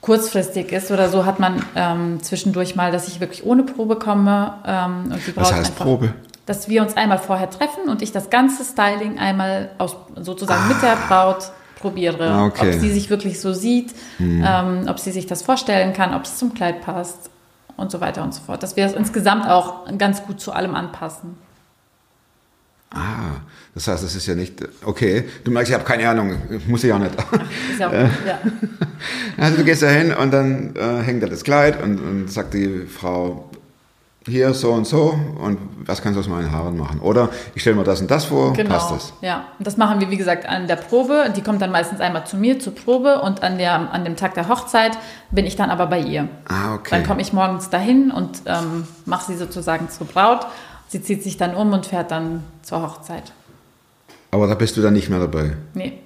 [0.00, 4.54] kurzfristig ist oder so, hat man ähm, zwischendurch mal, dass ich wirklich ohne Probe komme
[4.66, 6.14] ähm, und die Braut Was heißt einfach, Probe?
[6.46, 10.82] Dass wir uns einmal vorher treffen und ich das ganze Styling einmal aus, sozusagen mit
[10.82, 12.74] der Braut probiere, Ah, okay.
[12.74, 16.38] ob sie sich wirklich so sieht, ähm, ob sie sich das vorstellen kann, ob es
[16.38, 17.30] zum Kleid passt
[17.76, 18.62] und so weiter und so fort.
[18.62, 21.36] Dass wir es insgesamt auch ganz gut zu allem anpassen.
[22.90, 23.40] Ah,
[23.74, 24.54] das heißt, es ist ja nicht,
[24.84, 26.36] okay, du merkst, ich habe keine Ahnung,
[26.68, 27.12] muss ich auch nicht.
[27.72, 28.04] Ist ja auch, Äh.
[28.04, 28.38] ja.
[29.36, 32.54] Also du gehst da hin und dann äh, hängt da das Kleid und, und sagt
[32.54, 33.50] die Frau,
[34.26, 37.00] hier so und so und was kannst du aus meinen Haaren machen?
[37.00, 38.70] Oder ich stelle mir das und das vor, Genau.
[38.70, 39.12] passt das?
[39.20, 41.32] Ja, und das machen wir, wie gesagt, an der Probe.
[41.36, 44.34] Die kommt dann meistens einmal zu mir zur Probe und an, der, an dem Tag
[44.34, 44.96] der Hochzeit
[45.30, 46.28] bin ich dann aber bei ihr.
[46.48, 46.88] Ah, okay.
[46.90, 50.46] Dann komme ich morgens dahin und ähm, mache sie sozusagen zur Braut.
[50.88, 53.32] Sie zieht sich dann um und fährt dann zur Hochzeit.
[54.30, 55.52] Aber da bist du dann nicht mehr dabei.
[55.74, 55.98] Nee.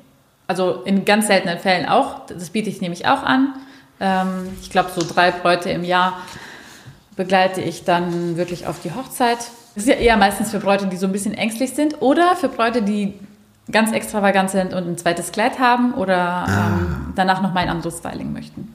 [0.48, 2.26] Also in ganz seltenen Fällen auch.
[2.26, 3.54] Das biete ich nämlich auch an.
[4.00, 6.14] Ähm, ich glaube, so drei Bräute im Jahr
[7.18, 9.36] begleite ich dann wirklich auf die Hochzeit.
[9.74, 12.48] Das ist ja eher meistens für Bräute, die so ein bisschen ängstlich sind oder für
[12.48, 13.12] Bräute, die
[13.70, 17.98] ganz extravagant sind und ein zweites Kleid haben oder ähm, danach noch mal ein anderes
[17.98, 18.72] Styling möchten.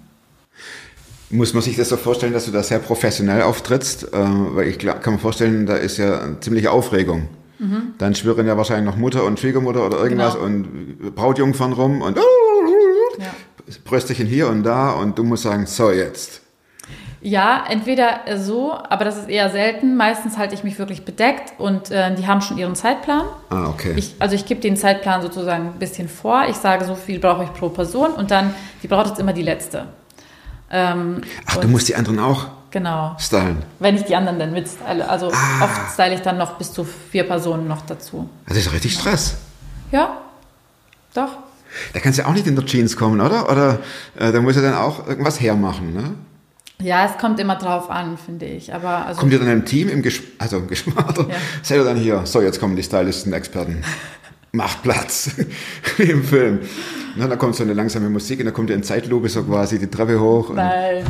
[1.31, 4.13] Muss man sich das so vorstellen, dass du da sehr professionell auftrittst?
[4.13, 7.27] Äh, weil ich kann mir vorstellen, da ist ja ziemliche Aufregung.
[7.97, 10.45] dann schwirren ja wahrscheinlich noch Mutter und Schwiegermutter oder irgendwas Genau.
[10.45, 13.33] und Brautjungfern rum und Ja.
[13.85, 16.42] Bröstchen hier und da und du musst sagen, so jetzt.
[17.25, 19.95] Ja, entweder so, aber das ist eher selten.
[19.95, 23.23] Meistens halte ich mich wirklich bedeckt und äh, die haben schon ihren Zeitplan.
[23.49, 23.93] Ah, okay.
[23.95, 26.43] Ich, also ich gebe den Zeitplan sozusagen ein bisschen vor.
[26.49, 29.41] Ich sage, so viel brauche ich pro Person und dann, die braucht jetzt immer die
[29.41, 29.85] letzte.
[30.69, 33.15] Ähm, Ach, du musst die anderen auch Genau.
[33.19, 33.63] stylen.
[33.79, 35.07] Wenn ich die anderen dann mitstyle.
[35.07, 35.63] Also Ah.
[35.63, 38.27] oft style ich dann noch bis zu vier Personen noch dazu.
[38.47, 39.35] Das ist richtig Stress.
[39.91, 40.17] Ja,
[41.13, 41.29] doch.
[41.93, 43.49] Da kannst du ja auch nicht in der Jeans kommen, oder?
[43.49, 43.79] Oder
[44.19, 46.15] äh, da muss er dann auch irgendwas hermachen, ne?
[46.83, 48.73] Ja, es kommt immer drauf an, finde ich.
[48.73, 51.35] Aber also, Kommt ihr dann im Team, im Gesch also im Geschmader, Ja.
[51.61, 53.83] seid ihr dann hier, so jetzt kommen die Stylisten-Experten,
[54.51, 55.31] macht Platz,
[55.97, 56.59] wie im Film.
[57.15, 59.79] Na, da kommt so eine langsame Musik und dann kommt ihr in Zeitlupe so quasi
[59.79, 60.51] die Treppe hoch.
[60.53, 61.05] Nein,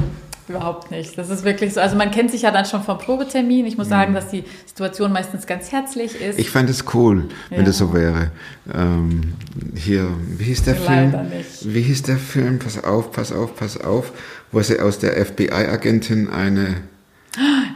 [0.50, 1.18] überhaupt nicht.
[1.18, 1.80] Das ist wirklich so.
[1.82, 3.66] Also man kennt sich ja dann schon vom Probetermin.
[3.66, 6.36] Ich muss sagen, dass die Situation meistens ganz herzlich ist.
[6.36, 6.42] Mhm.
[6.42, 7.66] ich fände es cool, wenn Ja.
[7.66, 8.32] das so wäre.
[8.74, 9.34] Ähm,
[9.76, 11.30] hier, wie hieß der Leider Film?
[11.30, 11.74] nicht.
[11.74, 12.60] Wie hieß der Film?
[12.60, 14.12] Pass auf, pass auf, pass auf,
[14.52, 16.76] wo sie aus der FBI-Agentin eine,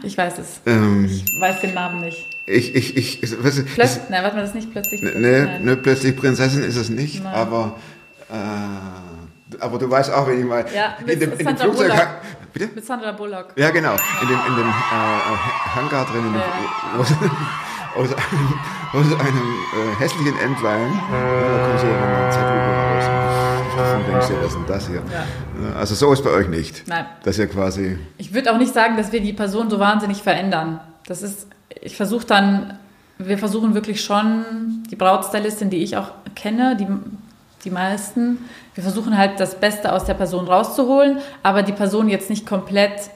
[0.03, 0.61] Ich weiß es.
[0.65, 2.17] ähm, Ich weiß den Namen nicht.
[2.47, 5.01] ich, ich, ich, du, das, Plötzlich, nein, warte mal, das ist nicht plötzlich.
[5.01, 5.65] Ne, plötzlich, ne, nein.
[5.65, 7.33] ne, plötzlich Prinzessin ist es nicht, Nein.
[7.33, 7.75] aber,
[8.29, 11.91] äh, aber du weißt auch, wenn ich mal Ja, in dem, in dem Flugzeug.
[12.57, 12.73] Bitte?
[12.73, 13.53] Mit Sandra Bullock.
[13.55, 13.95] Ja, genau.
[14.21, 16.41] In dem, in dem äh, Hangar drin, in dem,
[16.99, 17.11] aus,
[17.95, 18.53] aus einem,
[18.93, 20.33] aus einem äh, hässlichen.
[20.35, 23.05] Ja, kommen sie ja dann in Zeitlupe raus.
[23.95, 25.03] Und denkst du, was ist denn das hier?
[25.13, 25.75] Ja.
[25.77, 26.87] Also so ist bei euch nicht.
[26.87, 27.05] Nein.
[27.23, 27.99] Dass ihr quasi.
[28.17, 30.79] Ich würde auch nicht sagen, dass wir die Person so wahnsinnig verändern.
[31.05, 31.47] Das ist,
[31.81, 32.79] ich versuche dann,
[33.19, 36.87] wir versuchen wirklich schon, die Brautstylistin, die ich auch kenne, die,
[37.67, 42.29] die meisten, wir versuchen halt das Beste aus der Person rauszuholen, aber die Person jetzt
[42.29, 43.09] nicht komplett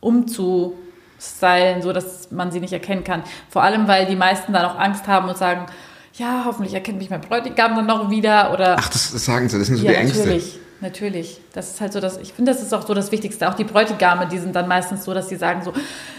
[0.00, 3.22] umzustylen, so dass man sie nicht erkennen kann.
[3.48, 5.66] Vor allem, weil die meisten dann auch Angst haben und sagen,
[6.14, 9.56] ja, hoffentlich erkennt mich mein Bräutigam dann noch wieder oder Ach, das, das sagen sie,
[9.56, 10.18] das sind so ja, die Ängste.
[10.18, 11.40] natürlich, natürlich.
[11.52, 13.48] Das ist halt so, dass ich finde, das ist auch so das Wichtigste.
[13.48, 15.72] Auch die Bräutigame, die sind dann meistens so, dass sie sagen so,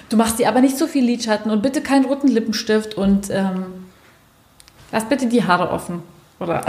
[0.07, 3.87] du machst dir aber nicht so viel Lidschatten und bitte keinen roten Lippenstift und ähm,
[4.93, 6.01] lass bitte die Haare offen.
[6.39, 6.63] Oder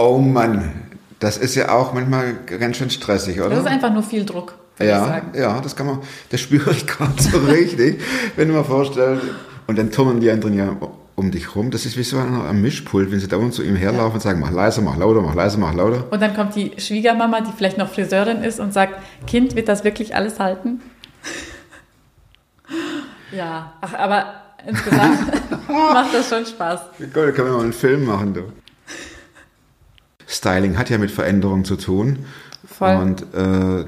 [0.00, 0.70] Oh Mann,
[1.18, 3.50] das ist ja auch manchmal ganz schön stressig, oder?
[3.50, 5.32] das ist einfach nur viel Druck, Ja, sagen.
[5.36, 5.98] ja, das kann man,
[6.30, 8.00] das spüre ich gerade so richtig,
[8.36, 9.24] wenn du mir vorstellst.
[9.66, 10.76] Und dann turnen die anderen ja
[11.16, 11.72] um dich rum.
[11.72, 14.52] Das ist wie so ein Mischpult, wenn sie dauernd zu ihm herlaufen und sagen, mach
[14.52, 16.04] leiser, mach lauter, mach leiser, mach lauter.
[16.12, 18.94] Und dann kommt die Schwiegermama, die vielleicht noch Friseurin ist und sagt,
[19.26, 20.80] Kind, wird das wirklich alles halten?
[23.32, 24.26] ja, ach, aber
[24.64, 25.18] insgesamt
[25.68, 26.82] macht das schon Spaß.
[27.00, 28.42] Cool, da können wir mal einen Film machen, du.
[30.28, 32.20] Styling hat ja mit Veränderung zu tun.
[32.66, 32.94] Voll.
[32.96, 33.84] Und äh,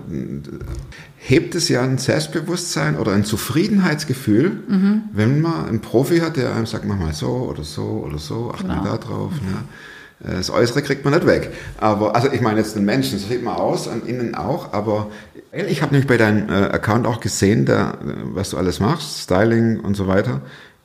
[1.16, 5.02] hebt es ja ein Selbstbewusstsein oder ein Zufriedenheitsgefühl, Mhm.
[5.12, 8.50] wenn man einen Profi hat, der einem sagt, mach mal so oder so oder so,
[8.52, 8.90] achte mal Genau.
[8.92, 9.32] da drauf.
[9.32, 10.28] Ne?
[10.32, 11.52] Äh, Das Äußere kriegt man nicht weg.
[11.78, 15.08] Aber, also ich meine jetzt den Menschen, so sieht man aus, an innen auch, aber
[15.52, 17.94] ich habe nämlich bei deinem äh, Account auch gesehen, da, äh,
[18.34, 20.40] was du alles machst, Styling und so weiter,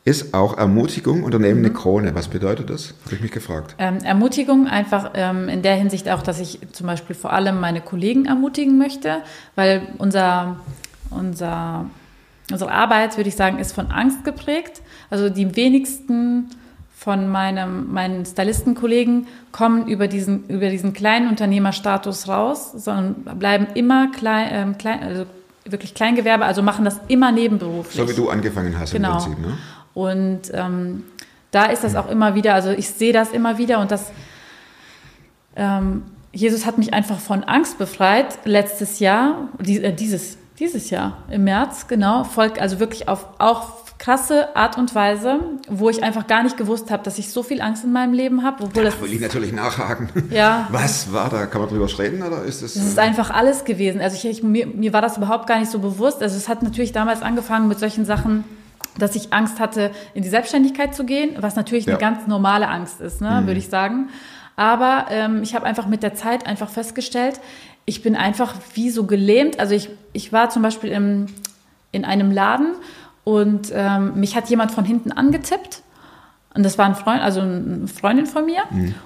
[0.06, 1.66] ist auch Ermutigung und daneben Mhm.
[1.66, 2.16] eine Krone.
[2.16, 2.94] Was bedeutet das?
[3.06, 3.76] Habe ich mich gefragt.
[3.80, 7.82] Ähm, Ermutigung einfach ähm, in der Hinsicht auch, dass ich zum Beispiel vor allem meine
[7.82, 9.18] Kollegen ermutigen möchte,
[9.56, 10.58] weil unser,
[11.10, 11.86] unser,
[12.52, 14.82] unsere Arbeit, würde ich sagen, ist von Angst geprägt.
[15.10, 16.52] Also die wenigsten
[16.96, 24.12] von meinem, meinen Stylistenkollegen kommen über diesen, über diesen kleinen Unternehmerstatus raus, sondern bleiben immer
[24.12, 25.26] klein, ähm, klein also
[25.68, 27.96] wirklich Kleingewerbe, also machen das immer nebenberuflich.
[27.98, 29.18] So wie du angefangen hast Genau.
[29.18, 29.40] im Prinzip.
[29.40, 29.58] Ne?
[29.96, 31.04] Und ähm,
[31.52, 34.12] da ist das auch immer wieder, also ich sehe das immer wieder und das,
[35.56, 36.04] ähm,
[36.34, 41.88] Jesus hat mich einfach von Angst befreit letztes Jahr, äh, dieses, dieses Jahr im März,
[41.88, 46.58] genau, folgt also wirklich auf auch krasse Art und Weise, wo ich einfach gar nicht
[46.58, 49.14] gewusst habe, dass ich so viel Angst in meinem Leben habe, obwohl das Da will
[49.14, 50.10] ich natürlich nachhaken.
[50.30, 50.68] Ja.
[50.72, 51.46] Was war da?
[51.46, 52.74] Kann man drüber reden oder ist das?
[52.74, 54.02] Das ist einfach alles gewesen.
[54.02, 56.22] Also ich, ich, mir, mir war das überhaupt gar nicht so bewusst.
[56.22, 58.44] Also es hat natürlich damals angefangen mit solchen Sachen,
[58.98, 61.94] dass ich Angst hatte, in die Selbstständigkeit zu gehen, was natürlich Ja.
[61.94, 64.10] eine ganz normale Angst ist, ne, würde ich sagen.
[64.56, 67.40] Aber ähm, ich habe einfach mit der Zeit einfach festgestellt,
[67.86, 69.60] ich bin einfach wie so gelähmt.
[69.60, 71.28] Also ich, ich war zum Beispiel im,
[71.92, 72.74] in einem Laden
[73.24, 75.82] und ähm, mich hat jemand von hinten angetippt.
[76.56, 78.62] Und das war ein Freund, also eine Freundin von mir.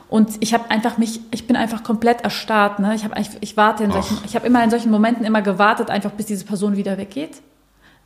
[0.08, 2.78] Und ich habe einfach mich, ich bin einfach komplett erstarrt.
[2.78, 2.94] Ne?
[2.94, 4.26] Ich habe eigentlich, ich warte in solchen, Ach.
[4.26, 7.42] ich habe immer in solchen Momenten immer gewartet, einfach bis diese Person wieder weggeht.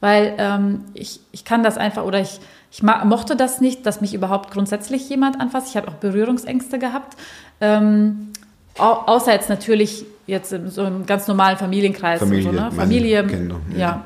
[0.03, 4.13] Weil ähm, ich, ich kann das einfach oder ich, ich mochte das nicht, dass mich
[4.13, 5.69] überhaupt grundsätzlich jemand anfasst.
[5.69, 7.15] Ich habe auch Berührungsängste gehabt.
[7.61, 8.33] Ähm,
[8.77, 12.19] au außer jetzt natürlich jetzt in so einem ganz normalen Familienkreis.
[12.19, 12.71] Familie, und so, ne?
[12.73, 13.77] Familie, Kinder, ja.
[13.79, 14.05] ja.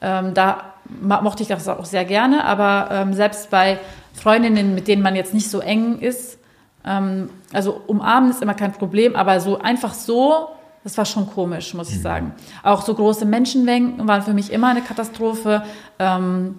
[0.00, 3.78] Ähm, da mochte ich das auch sehr gerne, aber ähm, selbst bei
[4.14, 6.38] Freundinnen, mit denen man jetzt nicht so eng ist,
[6.86, 10.48] ähm, also umarmen ist immer kein Problem, aber so einfach so,
[10.84, 12.32] das war schon komisch, muss ich sagen.
[12.62, 15.64] Auch so große Menschenmengen waren für mich immer eine Katastrophe.
[15.98, 16.56] Ähm,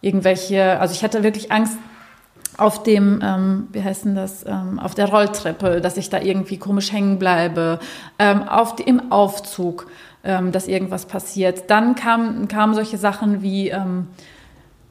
[0.00, 1.78] irgendwelche, also ich hatte wirklich Angst
[2.56, 6.56] auf dem, ähm, wie heißt denn das, ähm, auf der Rolltreppe, dass ich da irgendwie
[6.56, 7.78] komisch hängen bleibe,
[8.18, 9.86] ähm, auf die, im Aufzug,
[10.24, 11.70] ähm, dass irgendwas passiert.
[11.70, 14.08] Dann kamen kamen solche Sachen wie ähm,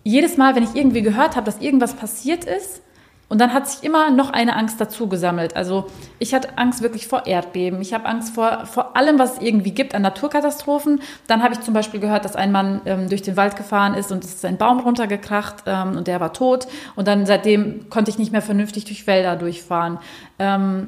[0.03, 2.81] jedes Mal, wenn ich irgendwie gehört habe, dass irgendwas passiert ist,
[3.29, 5.55] und dann hat sich immer noch eine Angst dazu gesammelt.
[5.55, 5.87] Also
[6.17, 7.81] ich hatte Angst wirklich vor Erdbeben.
[7.81, 11.01] Ich habe Angst vor, vor allem, was es irgendwie gibt an Naturkatastrophen.
[11.27, 14.13] Dann habe ich zum Beispiel gehört, dass ein Mann ähm, durch den Wald gefahren ist
[14.13, 16.67] und es ist ein Baum runtergekracht ähm, und der war tot.
[16.95, 19.99] Und dann seitdem konnte ich nicht mehr vernünftig durch Wälder durchfahren.
[20.39, 20.87] Ähm,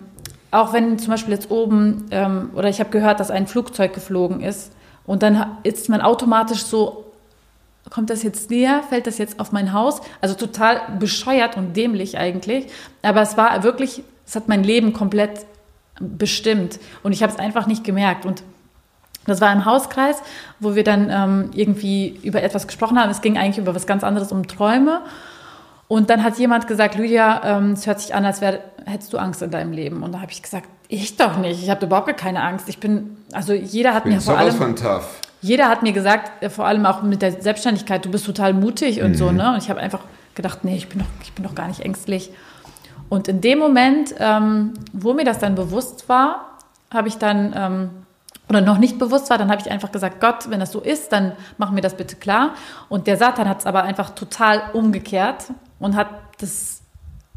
[0.52, 4.40] auch wenn zum Beispiel jetzt oben, ähm, oder ich habe gehört, dass ein Flugzeug geflogen
[4.40, 4.72] ist
[5.06, 7.06] und dann ist man automatisch so
[7.90, 10.02] kommt das jetzt näher, fällt das jetzt auf mein Haus?
[10.22, 12.68] Also total bescheuert und dämlich eigentlich.
[13.02, 15.46] Aber es war wirklich, es hat mein Leben komplett
[16.00, 16.80] bestimmt.
[17.04, 18.26] Und ich habe es einfach nicht gemerkt.
[18.26, 18.44] Und
[19.26, 20.22] das war im Hauskreis,
[20.60, 23.10] wo wir dann ähm, irgendwie über etwas gesprochen haben.
[23.10, 25.02] Es ging eigentlich über was ganz anderes, um Träume.
[25.88, 29.18] Und dann hat jemand gesagt, Lydia, ähm, es hört sich an, als wär, hättest du
[29.18, 30.04] Angst in deinem Leben.
[30.04, 31.62] Und da habe ich gesagt, ich doch nicht.
[31.64, 32.70] Ich habe überhaupt keine Angst.
[32.70, 34.56] Ich bin, also jeder hat Bin mir vor allem...
[34.56, 35.22] von tough.
[35.42, 39.02] Jeder hat mir gesagt, äh, vor allem auch mit der Selbstständigkeit, du bist total mutig
[39.02, 39.16] und Mhm.
[39.16, 39.54] so, ne?
[39.54, 40.02] Und ich habe einfach
[40.36, 42.32] gedacht, nee, ich bin doch, ich bin doch gar nicht ängstlich.
[43.10, 46.58] Und in dem Moment, ähm, wo mir das dann bewusst war,
[46.94, 47.90] habe ich dann, ähm,
[48.48, 51.12] oder noch nicht bewusst war, dann habe ich einfach gesagt, Gott, wenn das so ist,
[51.12, 52.52] dann mach mir das bitte klar.
[52.88, 55.46] Und der Satan hat es aber einfach total umgekehrt
[55.80, 56.08] und hat
[56.40, 56.82] das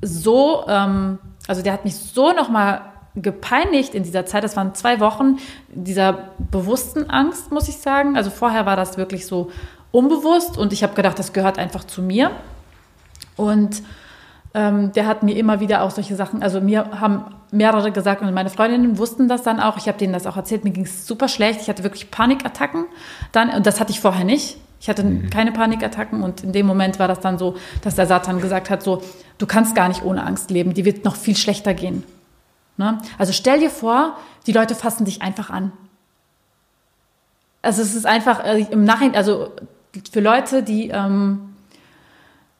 [0.01, 2.81] so, ähm, also der hat mich so nochmal
[3.15, 4.45] gepeinigt in dieser Zeit.
[4.45, 8.17] Das waren zwei Wochen dieser bewussten Angst, muss ich sagen.
[8.17, 9.51] Also vorher war das wirklich so
[9.91, 12.31] unbewusst und ich habe gedacht, das gehört einfach zu mir.
[13.37, 13.83] Und
[14.55, 18.33] ähm, der hat mir immer wieder auch solche Sachen, also mir haben mehrere gesagt und
[18.33, 19.77] meine Freundinnen wussten das dann auch.
[19.77, 20.65] Ich habe denen das auch erzählt.
[20.65, 21.61] Mir ging es super schlecht.
[21.61, 22.87] Ich hatte wirklich Panikattacken.
[23.31, 24.57] Dann und das hatte ich vorher nicht.
[24.81, 28.41] Ich hatte keine Panikattacken und in dem Moment war das dann so, dass der Satan
[28.41, 29.03] gesagt hat, so
[29.39, 30.75] du kannst gar nicht ohne Angst leben.
[30.75, 32.03] Die wird noch viel schlechter gehen.
[32.77, 32.99] Ne?
[33.19, 35.73] Also stell dir vor, die Leute fassen dich einfach an.
[37.61, 39.53] Also es ist einfach äh, im Nachhinein, also
[40.11, 41.49] für Leute, die ähm,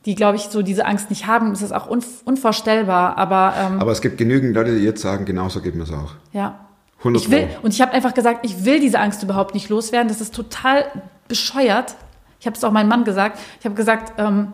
[0.05, 3.17] die, glaube ich, so diese Angst nicht haben, ist das auch unv- unvorstellbar.
[3.19, 6.13] Aber, ähm, Aber es gibt genügend Leute, die jetzt sagen, genauso geht mir es auch.
[6.33, 6.59] ja.
[6.99, 10.07] 100 Ich will, und ich habe einfach gesagt, ich will diese Angst überhaupt nicht loswerden.
[10.07, 10.85] Das ist total
[11.27, 11.97] bescheuert.
[12.39, 13.41] Ich habe es auch meinem Mann gesagt.
[13.59, 14.53] Ich habe gesagt, ähm,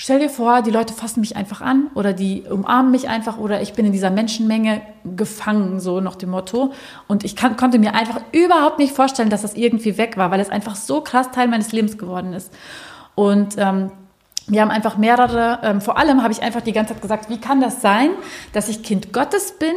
[0.00, 3.60] stell dir vor, die Leute fassen mich einfach an oder die umarmen mich einfach oder
[3.60, 6.72] ich bin in dieser Menschenmenge gefangen, so nach dem Motto.
[7.06, 10.40] Und ich kann, konnte mir einfach überhaupt nicht vorstellen, dass das irgendwie weg war, weil
[10.40, 12.50] es einfach so krass Teil meines Lebens geworden ist.
[13.14, 13.92] Und ähm,
[14.46, 17.38] wir haben einfach mehrere, ähm, vor allem habe ich einfach die ganze Zeit gesagt, wie
[17.38, 18.08] kann das sein,
[18.54, 19.74] dass ich Kind Gottes bin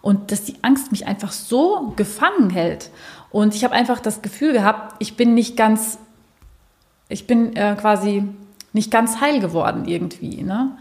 [0.00, 2.90] und dass die Angst mich einfach so gefangen hält.
[3.30, 5.98] Und ich habe einfach das Gefühl gehabt, ich bin nicht ganz,
[7.08, 8.28] ich bin äh, quasi
[8.72, 10.42] nicht ganz heil geworden irgendwie.
[10.42, 10.72] Ne?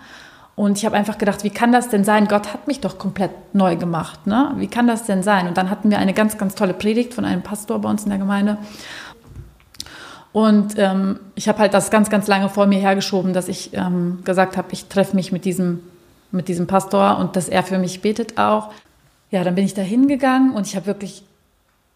[0.56, 2.28] Und ich habe einfach gedacht, wie kann das denn sein?
[2.28, 4.28] Gott hat mich doch komplett neu gemacht.
[4.28, 4.52] Ne?
[4.58, 5.48] Wie kann das denn sein?
[5.48, 8.10] Und dann hatten wir eine ganz, ganz tolle Predigt von einem Pastor bei uns in
[8.10, 8.58] der Gemeinde.
[10.32, 14.20] Und ähm, ich habe halt das ganz, ganz lange vor mir hergeschoben, dass ich ähm,
[14.26, 15.82] gesagt habe, ich treffe mich mit diesem,
[16.32, 18.70] mit diesem Pastor und dass er für mich betet auch.
[19.32, 21.24] Ja, dann bin ich da hingegangen und ich habe wirklich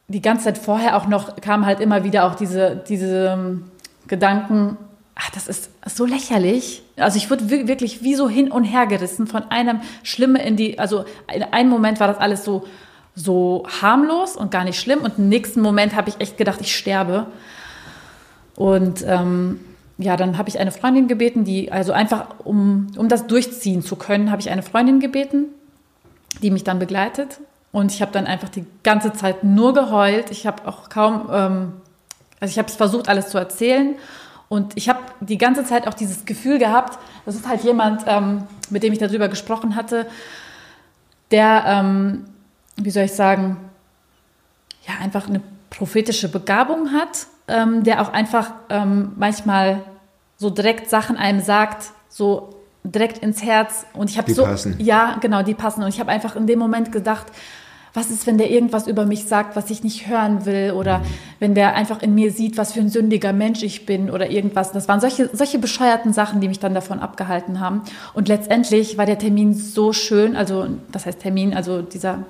[0.08, 3.66] die ganze Zeit vorher auch noch, kam halt immer wieder auch diese, diese ähm,
[4.08, 4.78] Gedanken,
[5.16, 6.82] ach, das ist so lächerlich.
[6.98, 10.56] Also ich wurde wi- wirklich wie so hin und her gerissen von einem Schlimme in
[10.56, 12.66] die, also in einem Moment war das alles so,
[13.16, 16.76] so harmlos und gar nicht schlimm und im nächsten Moment habe ich echt gedacht, ich
[16.76, 17.28] sterbe.
[18.56, 19.60] Und ähm,
[19.98, 23.96] ja, dann habe ich eine Freundin gebeten, die, also einfach, um, um das durchziehen zu
[23.96, 25.46] können, habe ich eine Freundin gebeten,
[26.42, 27.40] die mich dann begleitet.
[27.72, 30.30] Und ich habe dann einfach die ganze Zeit nur geheult.
[30.32, 31.74] Ich habe auch kaum, ähm,
[32.40, 33.96] also ich habe es versucht, alles zu erzählen.
[34.50, 38.44] Und ich habe die ganze Zeit auch dieses Gefühl gehabt, das ist halt jemand, ähm,
[38.70, 40.06] mit dem ich darüber gesprochen hatte,
[41.32, 42.26] der, ähm,
[42.76, 43.58] wie soll ich sagen,
[44.88, 49.84] ja, einfach eine prophetische Begabung hat, ähm, der auch einfach ähm, manchmal
[50.38, 52.54] so direkt Sachen einem sagt, so
[52.84, 53.86] direkt ins Herz.
[53.94, 54.76] Und ich habe so, passen.
[54.80, 55.84] ja, genau, die passen.
[55.84, 57.28] Und ich habe einfach in dem Moment gedacht,
[57.94, 60.72] was ist, wenn der irgendwas über mich sagt, was ich nicht hören will?
[60.72, 61.02] Oder
[61.40, 64.72] wenn der einfach in mir sieht, was für ein sündiger Mensch ich bin oder irgendwas.
[64.72, 67.84] Das waren solche, solche bescheuerten Sachen, die mich dann davon abgehalten haben.
[68.14, 72.24] Und letztendlich war der Termin so schön, also das heißt Termin, also dieser,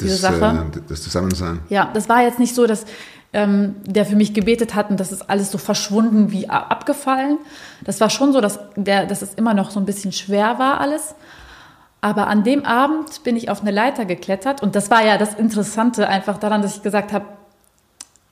[0.00, 0.66] diese Das, Sache.
[0.72, 1.58] Äh, das Zusammensein.
[1.68, 2.84] Ja, das war jetzt nicht so, dass
[3.32, 7.38] ähm, der für mich gebetet hat und das ist alles so verschwunden wie abgefallen.
[7.84, 10.80] Das war schon so, dass, der, dass es immer noch so ein bisschen schwer war
[10.80, 11.14] alles.
[12.00, 15.34] Aber an dem Abend bin ich auf eine Leiter geklettert und das war ja das
[15.34, 17.24] Interessante einfach daran, dass ich gesagt habe,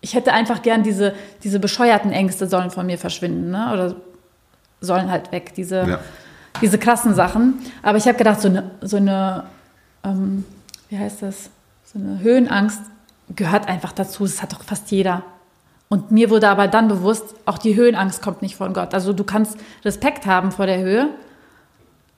[0.00, 3.70] ich hätte einfach gern diese, diese bescheuerten Ängste sollen von mir verschwinden, ne?
[3.72, 3.96] oder
[4.80, 5.98] sollen halt weg, diese, Ja.
[6.60, 7.54] diese krassen Sachen.
[7.82, 9.44] Aber ich habe gedacht, so eine, so eine
[10.04, 10.44] ähm,
[10.88, 11.50] wie heißt das,
[11.84, 12.80] so eine Höhenangst
[13.34, 14.24] gehört einfach dazu.
[14.24, 15.22] Das hat doch fast jeder.
[15.88, 18.94] Und mir wurde aber dann bewusst, auch die Höhenangst kommt nicht von Gott.
[18.94, 21.08] Also du kannst Respekt haben vor der Höhe,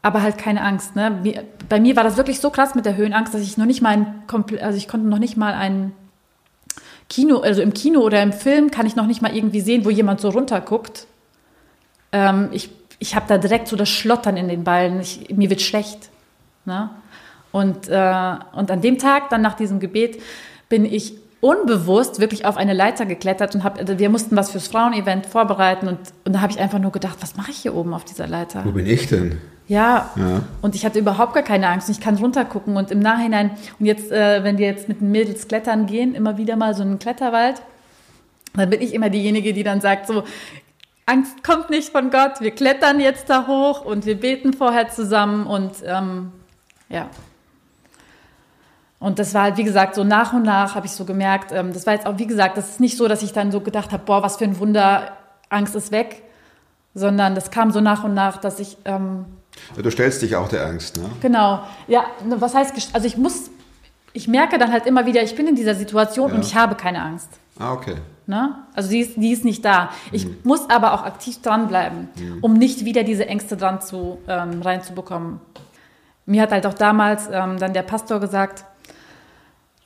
[0.02, 0.96] aber halt keine Angst.
[0.96, 1.44] Ne?
[1.68, 3.90] Bei mir war das wirklich so krass mit der Höhenangst, dass ich noch nicht mal
[3.90, 4.22] ein,
[4.60, 5.92] also ich konnte noch nicht mal ein
[7.08, 9.90] Kino, also im Kino oder im Film kann ich noch nicht mal irgendwie sehen, wo
[9.90, 11.06] jemand so runterguckt.
[12.12, 15.00] Ähm, ich ich habe da direkt so das Schlottern in den Beinen.
[15.00, 16.10] Ich, mir wird schlecht.
[16.64, 16.90] Ne?
[17.52, 20.20] Und, äh, und an dem Tag, dann nach diesem Gebet,
[20.68, 25.26] bin ich unbewusst wirklich auf eine Leiter geklettert und hab, wir mussten was fürs Frauenevent
[25.26, 28.04] vorbereiten und, und da habe ich einfach nur gedacht, was mache ich hier oben auf
[28.04, 28.64] dieser Leiter?
[28.64, 29.38] Wo bin ich denn?
[29.68, 30.10] Ja.
[30.16, 30.42] Ja.
[30.62, 31.88] Und ich hatte überhaupt gar keine Angst.
[31.88, 35.12] Und ich kann runtergucken und im Nachhinein, und jetzt, äh, wenn wir jetzt mit den
[35.12, 37.62] Mädels klettern gehen, immer wieder mal so einen Kletterwald,
[38.54, 40.24] dann bin ich immer diejenige, die dann sagt so,
[41.06, 45.46] Angst kommt nicht von Gott, wir klettern jetzt da hoch und wir beten vorher zusammen
[45.46, 46.32] und ähm,
[46.88, 47.08] ja.
[48.98, 51.72] Und das war halt, wie gesagt, so nach und nach habe ich so gemerkt, ähm,
[51.72, 53.92] das war jetzt auch, wie gesagt, das ist nicht so, dass ich dann so gedacht
[53.92, 55.12] habe, boah, was für ein Wunder,
[55.50, 56.22] Angst ist weg,
[56.94, 59.24] sondern das kam so nach und nach, dass ich, ähm,
[59.82, 61.08] Du stellst dich auch der Angst, ne?
[61.20, 63.50] genau, ja, ne, was heißt, also ich muss,
[64.12, 66.34] ich merke dann halt immer wieder, ich bin in dieser Situation Ja.
[66.36, 67.28] und ich habe keine Angst.
[67.58, 67.96] Ah, okay.
[68.26, 68.54] Ne?
[68.74, 69.90] Also die ist, die ist nicht da.
[70.12, 72.08] Ich muss aber auch aktiv dranbleiben,
[72.42, 75.40] um nicht wieder diese Ängste dran zu, ähm, reinzubekommen.
[76.26, 78.64] Mir hat halt auch damals ähm, dann der Pastor gesagt,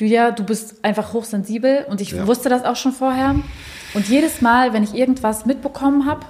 [0.00, 2.26] Lydia, du bist einfach hochsensibel und ich Ja.
[2.26, 3.36] wusste das auch schon vorher.
[3.94, 6.26] Und jedes Mal, wenn ich irgendwas mitbekommen habe,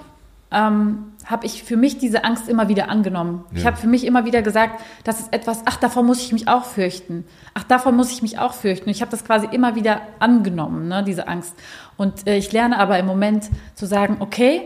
[0.51, 3.45] ähm, habe ich für mich diese Angst immer wieder angenommen.
[3.53, 3.67] Ich Ja.
[3.67, 6.65] habe für mich immer wieder gesagt, das ist etwas, ach, davor muss ich mich auch
[6.65, 7.25] fürchten.
[7.53, 8.89] Ach, davor muss ich mich auch fürchten.
[8.89, 11.53] Ich habe das quasi immer wieder angenommen, ne, diese Angst.
[11.97, 14.61] Und äh, ich lerne aber im Moment zu sagen, okay,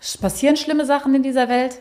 [0.00, 1.78] es passieren schlimme Sachen in dieser Welt,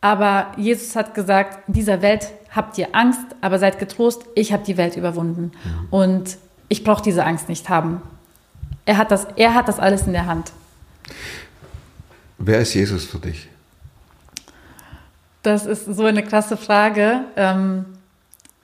[0.00, 4.62] aber Jesus hat gesagt, in dieser Welt habt ihr Angst, aber seid getrost, ich habe
[4.64, 5.52] die Welt überwunden.
[5.90, 6.36] Und
[6.68, 8.02] ich brauche diese Angst nicht haben.
[8.84, 10.52] Er hat, das, er hat das alles in der Hand.
[12.38, 13.48] Wer ist Jesus für dich?
[15.42, 17.20] Das ist so eine krasse Frage.
[17.36, 17.84] Ähm,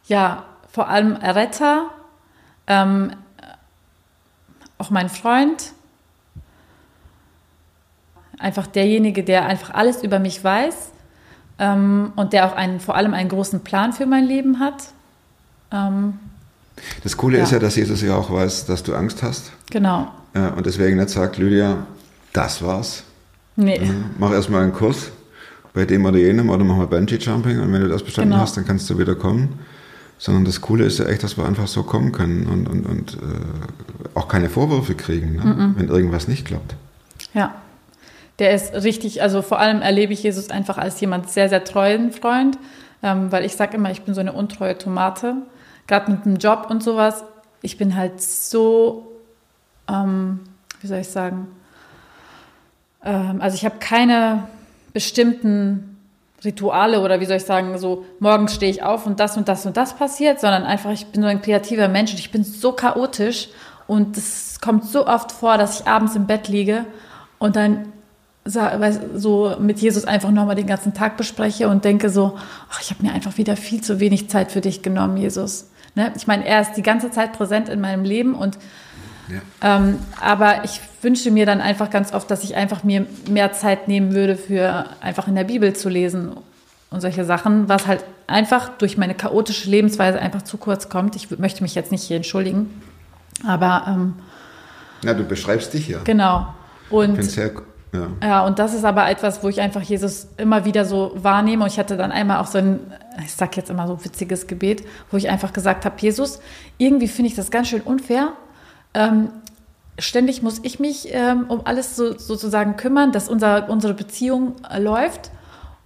[0.06, 1.90] ja, vor allem Retter,
[2.66, 3.12] ähm,
[4.78, 5.72] auch mein Freund,
[8.38, 10.90] einfach derjenige, der einfach alles über mich weiß
[11.60, 14.88] ähm, und der auch einen, vor allem einen großen Plan für mein Leben hat.
[15.70, 16.18] Ähm,
[17.04, 17.44] Das Coole Ja.
[17.44, 19.52] ist ja, dass Jesus ja auch weiß, dass du Angst hast.
[19.70, 20.08] genau.
[20.34, 21.86] Ja, und deswegen nicht sagt, Lydia,
[22.32, 23.04] das war's.
[23.56, 23.78] Nee.
[23.84, 25.10] Ja, mach erstmal einen Kurs
[25.74, 28.42] bei dem oder jenem oder mach mal Bungee Jumping und wenn du das bestanden Genau.
[28.42, 29.58] hast, dann kannst du wieder kommen.
[30.18, 33.14] Sondern das Coole ist ja echt, dass wir einfach so kommen können und, und, und
[33.14, 33.18] äh,
[34.14, 35.74] auch keine Vorwürfe kriegen, ne?
[35.76, 36.76] wenn irgendwas nicht klappt.
[37.34, 37.54] Ja,
[38.38, 42.12] der ist richtig, also vor allem erlebe ich Jesus einfach als jemand sehr, sehr treuen
[42.12, 42.56] Freund,
[43.02, 45.34] ähm, weil ich sage immer, ich bin so eine untreue Tomate,
[45.88, 47.24] gerade mit dem Job und sowas.
[47.60, 49.10] Ich bin halt so,
[49.88, 50.38] ähm,
[50.80, 51.48] wie soll ich sagen,
[53.08, 54.44] also ich habe keine
[54.92, 55.98] bestimmten
[56.44, 59.64] Rituale oder wie soll ich sagen, so morgens stehe ich auf und das und das
[59.66, 62.72] und das passiert, sondern einfach, ich bin so ein kreativer Mensch und ich bin so
[62.72, 63.48] chaotisch
[63.86, 66.84] und es kommt so oft vor, dass ich abends im Bett liege
[67.38, 67.92] und dann
[68.44, 72.36] so mit Jesus einfach nochmal den ganzen Tag bespreche und denke so,
[72.70, 75.70] ach, ich habe mir einfach wieder viel zu wenig Zeit für dich genommen, Jesus.
[75.94, 76.12] Ne?
[76.16, 78.58] Ich meine, er ist die ganze Zeit präsent in meinem Leben und
[79.62, 83.88] ähm, aber ich wünsche mir dann einfach ganz oft, dass ich einfach mir mehr Zeit
[83.88, 86.32] nehmen würde, für einfach in der Bibel zu lesen
[86.90, 91.16] und solche Sachen, was halt einfach durch meine chaotische Lebensweise einfach zu kurz kommt.
[91.16, 92.82] Ich möchte mich jetzt nicht hier entschuldigen,
[93.46, 94.14] aber ähm,
[95.02, 96.00] Na, du beschreibst dich ja.
[96.04, 96.54] genau.
[96.90, 97.18] Und
[97.94, 98.08] ja.
[98.22, 101.64] ja, und das ist aber etwas, wo ich einfach Jesus immer wieder so wahrnehme.
[101.64, 102.80] Und ich hatte dann einmal auch so ein,
[103.22, 106.40] ich sag jetzt immer so witziges Gebet, wo ich einfach gesagt habe, Jesus,
[106.78, 108.32] irgendwie finde ich das ganz schön unfair.
[108.94, 109.28] Ähm,
[109.98, 114.78] ständig muss ich mich ähm, um alles so, sozusagen kümmern, dass unser, unsere Beziehung äh,
[114.78, 115.30] läuft.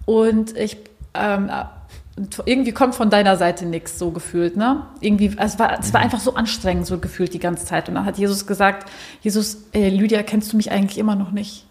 [0.05, 0.77] Und ich
[1.13, 1.65] ähm, äh,
[2.45, 4.87] irgendwie kommt von deiner Seite nichts so gefühlt, ne?
[5.01, 7.89] Irgendwie, es war, es war einfach so anstrengend so gefühlt die ganze Zeit.
[7.89, 8.89] Und dann hat Jesus gesagt,
[9.21, 11.67] Jesus, äh, Lydia, kennst du mich eigentlich immer noch nicht?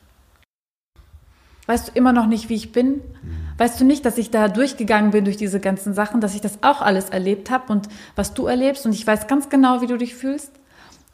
[1.66, 3.00] Weißt du immer noch nicht, wie ich bin?
[3.58, 6.62] Weißt du nicht, dass ich da durchgegangen bin durch diese ganzen Sachen, dass ich das
[6.62, 9.96] auch alles erlebt habe und was du erlebst und ich weiß ganz genau, wie du
[9.96, 10.52] dich fühlst?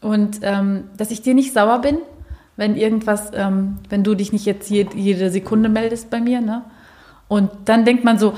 [0.02, 1.98] Und ähm, dass ich dir nicht sauer bin,
[2.56, 6.62] wenn irgendwas, ähm, wenn du dich nicht jetzt jede, jede Sekunde meldest bei mir, ne?
[7.28, 8.34] Und dann denkt man so,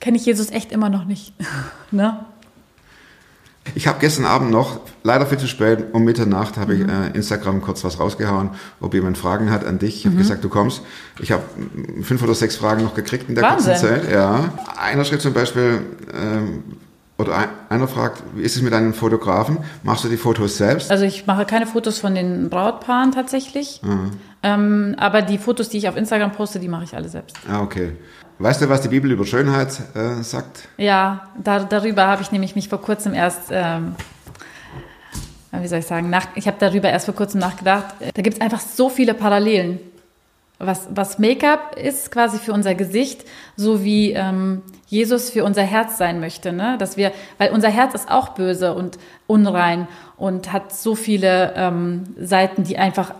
[0.00, 1.32] kenne ich Jesus echt immer noch nicht,
[1.90, 2.20] ne?
[3.74, 6.82] Ich habe gestern Abend noch, leider viel zu spät, um Mitternacht habe Mhm.
[6.84, 8.50] ich äh, Instagram kurz was rausgehauen,
[8.80, 9.96] ob jemand Fragen hat an dich.
[9.98, 10.20] Ich habe Mhm.
[10.20, 10.80] gesagt, du kommst.
[11.20, 11.42] Ich habe
[11.98, 13.72] mm, fünf oder sechs Fragen noch gekriegt in der Wahnsinn.
[13.74, 14.10] kurzen Zeit.
[14.10, 14.54] Ja.
[14.80, 15.82] Einer schrieb zum Beispiel,
[16.14, 16.62] ähm,
[17.18, 19.58] oder ein, einer fragt, wie ist es mit deinen Fotografen?
[19.82, 20.90] Machst du die Fotos selbst?
[20.90, 23.80] Also ich mache keine Fotos von den Brautpaaren tatsächlich,
[24.42, 27.36] ähm, aber die Fotos, die ich auf Instagram poste, die mache ich alle selbst.
[27.50, 27.96] Ah, okay.
[28.38, 30.68] Weißt du, was die Bibel über Schönheit äh, sagt?
[30.76, 33.96] Ja, da, darüber habe ich nämlich mich vor kurzem erst, ähm,
[35.50, 37.96] wie soll ich sagen, nach, ich habe darüber erst vor kurzem nachgedacht.
[38.14, 39.80] Da gibt es einfach so viele Parallelen.
[40.58, 43.24] Was, was Make-up ist quasi für unser Gesicht,
[43.56, 46.76] so wie ähm, Jesus für unser Herz sein möchte, ne?
[46.78, 48.98] Dass wir, weil unser Herz ist auch böse und
[49.28, 49.86] unrein
[50.16, 53.14] und hat so viele ähm, Seiten, die einfach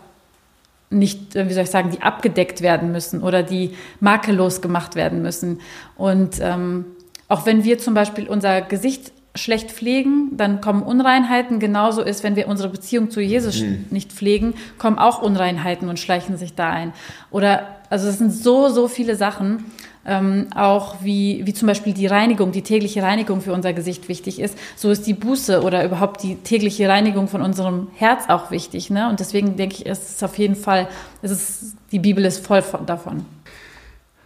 [0.91, 5.23] nicht, äh, wie soll ich sagen, die abgedeckt werden müssen oder die makellos gemacht werden
[5.23, 5.61] müssen.
[5.97, 6.87] Und ähm,
[7.29, 11.61] auch wenn wir zum Beispiel unser Gesicht schlecht pflegen, dann kommen Unreinheiten.
[11.61, 16.37] Genauso ist, wenn wir unsere Beziehung zu Jesus nicht pflegen, kommen auch Unreinheiten und schleichen
[16.37, 16.93] sich da ein.
[17.31, 19.65] Oder, also es sind so, so viele Sachen.
[20.07, 24.41] Ähm, auch wie, wie zum Beispiel die Reinigung, die tägliche Reinigung für unser Gesicht wichtig
[24.41, 28.89] ist, so ist die Buße oder überhaupt die tägliche Reinigung von unserem Herz auch wichtig.
[28.89, 29.11] Ne?
[29.11, 30.89] Und deswegen denke ich, es ist auf jeden Fall,
[31.21, 33.27] es ist, die Bibel ist voll von, davon.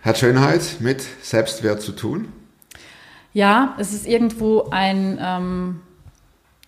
[0.03, 2.29] Hat Schönheit mit Selbstwert zu tun?
[3.33, 5.81] Ja, es ist irgendwo ein, ähm,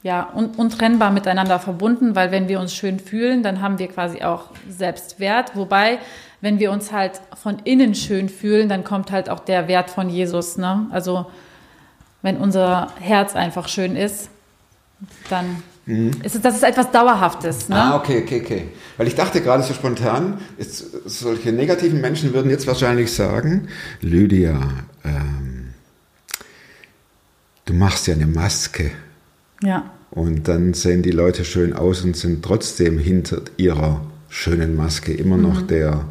[0.03, 4.23] ja, un untrennbar miteinander verbunden, weil wenn wir uns schön fühlen, dann haben wir quasi
[4.23, 5.57] auch Selbstwert.
[5.57, 5.99] Wobei,
[6.41, 10.09] wenn wir uns halt von innen schön fühlen, dann kommt halt auch der Wert von
[10.09, 10.57] Jesus.
[10.57, 10.87] Ne?
[10.91, 11.27] Also
[12.23, 14.31] wenn unser Herz einfach schön ist,
[15.29, 17.69] dann ist es, das ist etwas Dauerhaftes.
[17.69, 17.77] Ne?
[17.77, 18.69] Ah, okay, okay, okay.
[18.97, 23.69] Weil ich dachte gerade so spontan, ist, solche negativen Menschen würden jetzt wahrscheinlich sagen,
[24.01, 24.59] Lydia,
[25.05, 25.54] ähm,
[27.65, 28.91] du machst ja eine Maske.
[29.63, 29.91] Ja.
[30.11, 35.37] Und dann sehen die Leute schön aus und sind trotzdem hinter ihrer schönen Maske immer
[35.37, 35.67] noch Mhm.
[35.69, 36.05] der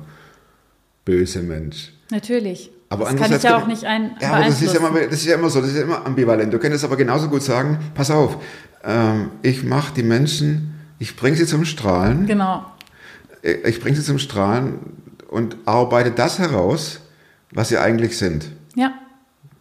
[1.05, 1.93] böse Mensch.
[2.11, 2.71] Natürlich.
[2.89, 5.13] Aber das kann ich ja auch nicht ein Ja, aber das ist ja, immer, das
[5.13, 6.53] ist ja immer so, das ist ja immer ambivalent.
[6.53, 8.37] Du könntest aber genauso gut sagen, pass auf,
[8.83, 12.65] ähm, ich mache die Menschen, ich bringe sie zum Strahlen, Genau.
[13.41, 14.75] ich bringe sie zum Strahlen
[15.29, 16.99] und arbeite das heraus,
[17.51, 18.51] was sie eigentlich sind.
[18.75, 18.93] Ja.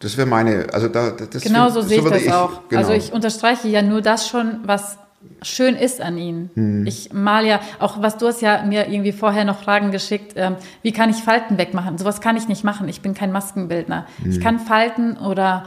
[0.03, 2.68] Das wäre meine, also da, das Genau so sehe ich das auch.
[2.68, 2.80] genau.
[2.80, 4.98] Also ich unterstreiche ja nur das schon, was
[5.42, 6.50] schön ist an ihnen.
[6.55, 6.86] Hm.
[6.86, 10.57] Ich mal ja, auch was du hast ja mir irgendwie vorher noch Fragen geschickt, ähm,
[10.82, 11.98] wie kann ich Falten wegmachen?
[11.98, 12.88] Sowas kann ich nicht machen.
[12.88, 14.07] Ich bin kein Maskenbildner.
[14.28, 14.42] Ich Hm.
[14.42, 15.66] kann Falten oder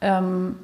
[0.00, 0.56] ähm,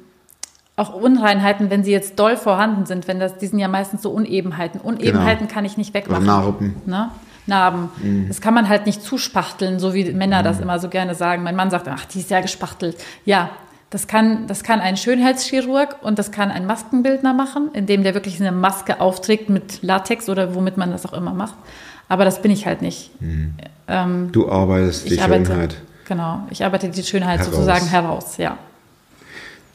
[0.75, 4.09] auch Unreinheiten, wenn sie jetzt doll vorhanden sind, wenn das, die sind ja meistens so
[4.11, 4.81] Unebenheiten.
[4.81, 6.25] Unebenheiten kann ich nicht Oder wegmachen.
[6.25, 6.75] Narben.
[6.85, 7.09] Ne?
[7.47, 7.89] Narben.
[8.27, 11.43] Das kann man halt nicht zuspachteln, so wie Männer das immer so gerne sagen.
[11.43, 12.95] Mein Mann sagt, ach, die ist ja gespachtelt.
[13.25, 13.49] Ja,
[13.89, 18.39] das kann, das kann ein Schönheitschirurg und das kann ein Maskenbildner machen, indem der wirklich
[18.39, 21.55] eine Maske aufträgt mit Latex oder womit man das auch immer macht.
[22.09, 23.11] Aber das bin ich halt nicht.
[23.87, 25.75] Ähm, Du arbeitest die ich arbeite, Schönheit.
[26.07, 27.53] Genau, ich arbeite die Schönheit Heraus.
[27.53, 28.57] sozusagen heraus, ja.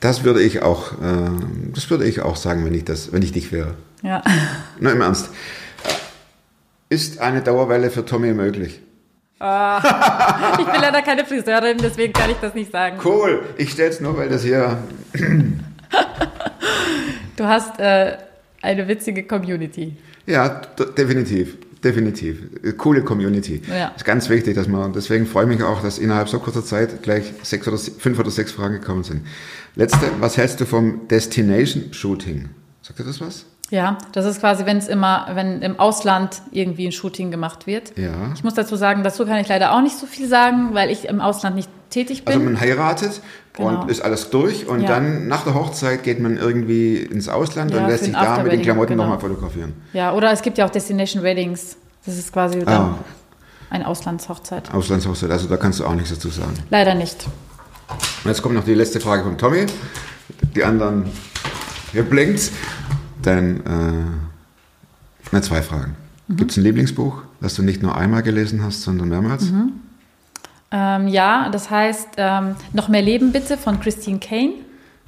[0.00, 1.30] Das würde ich auch, äh,
[1.74, 3.74] das würde ich auch sagen, wenn ich das, wenn ich dich wäre.
[4.02, 4.22] ja.
[4.80, 5.30] Na, im Ernst.
[6.88, 8.80] Ist eine Dauerwelle für Tommy möglich?
[9.40, 12.98] Ich bin leider keine Friseurin, deswegen kann ich das nicht sagen.
[13.04, 13.44] Cool.
[13.56, 14.78] Ich stelle es nur, weil das hier
[17.38, 18.18] Du hast äh,
[18.62, 19.96] eine witzige Community.
[20.26, 20.60] Ja,
[20.96, 21.56] definitiv.
[21.84, 22.76] Definitiv.
[22.76, 23.62] Coole Community.
[23.68, 23.92] Ja.
[23.96, 27.04] Ist ganz wichtig, dass man, deswegen freue ich mich auch, dass innerhalb so kurzer Zeit
[27.04, 29.24] gleich sechs oder fünf oder sechs Fragen gekommen sind.
[29.76, 32.48] Letzte, was hältst du vom Destination Shooting?
[32.82, 33.46] Sagt dir das was?
[33.70, 37.96] Ja, das ist quasi, wenn es immer, wenn im Ausland irgendwie ein Shooting gemacht wird.
[37.98, 38.32] Ja.
[38.34, 41.06] Ich muss dazu sagen, dazu kann ich leider auch nicht so viel sagen, weil ich
[41.06, 42.34] im Ausland nicht tätig bin.
[42.34, 43.20] Also man heiratet
[43.54, 43.82] Genau.
[43.82, 44.88] und ist alles durch und Ja.
[44.88, 48.52] dann nach der Hochzeit geht man irgendwie ins Ausland Ja, und lässt sich da mit
[48.52, 49.02] den Klamotten genau.
[49.04, 49.74] nochmal fotografieren.
[49.92, 51.76] ja, oder es gibt ja auch Destination Weddings.
[52.06, 52.64] Das ist quasi Ah.
[52.64, 52.94] dann
[53.70, 54.72] eine Auslandshochzeit.
[54.72, 56.54] Auslandshochzeit, also da kannst du auch nichts dazu sagen.
[56.70, 57.26] Leider nicht.
[58.24, 59.66] Und jetzt kommt noch die letzte Frage von Tommy.
[60.54, 61.10] Die anderen,
[61.92, 62.52] hier blinkt's.
[63.22, 65.96] Dann, äh, ne, zwei Fragen.
[66.28, 66.36] Mhm.
[66.36, 69.50] Gibt es ein Lieblingsbuch, das du nicht nur einmal gelesen hast, sondern mehrmals?
[69.50, 69.72] Mhm.
[70.70, 74.52] Ähm, ja, das heißt ähm, Noch mehr Leben bitte von Christine Kane.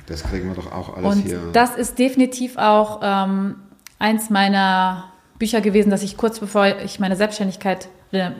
[0.06, 1.40] Das kriegen wir doch auch alles Und hier.
[1.52, 3.56] das ist definitiv auch ähm,
[3.98, 5.04] eins meiner
[5.38, 8.30] Bücher gewesen, dass ich kurz bevor ich meine Selbstständigkeit äh,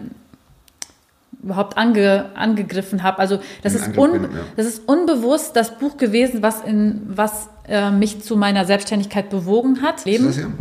[1.43, 3.19] überhaupt ange, angegriffen habe.
[3.19, 4.41] Also das ist, un, bin, ja.
[4.57, 9.83] das ist unbewusst das Buch gewesen, was, in, was äh, mich zu meiner Selbstständigkeit bewogen
[9.83, 9.99] hat.
[9.99, 10.27] Ist Leben.
[10.27, 10.53] das hier?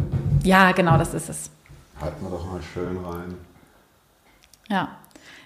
[0.44, 1.50] Ja, genau, das ist es.
[2.02, 3.36] Halten wir doch mal schön rein.
[4.70, 4.90] Ja.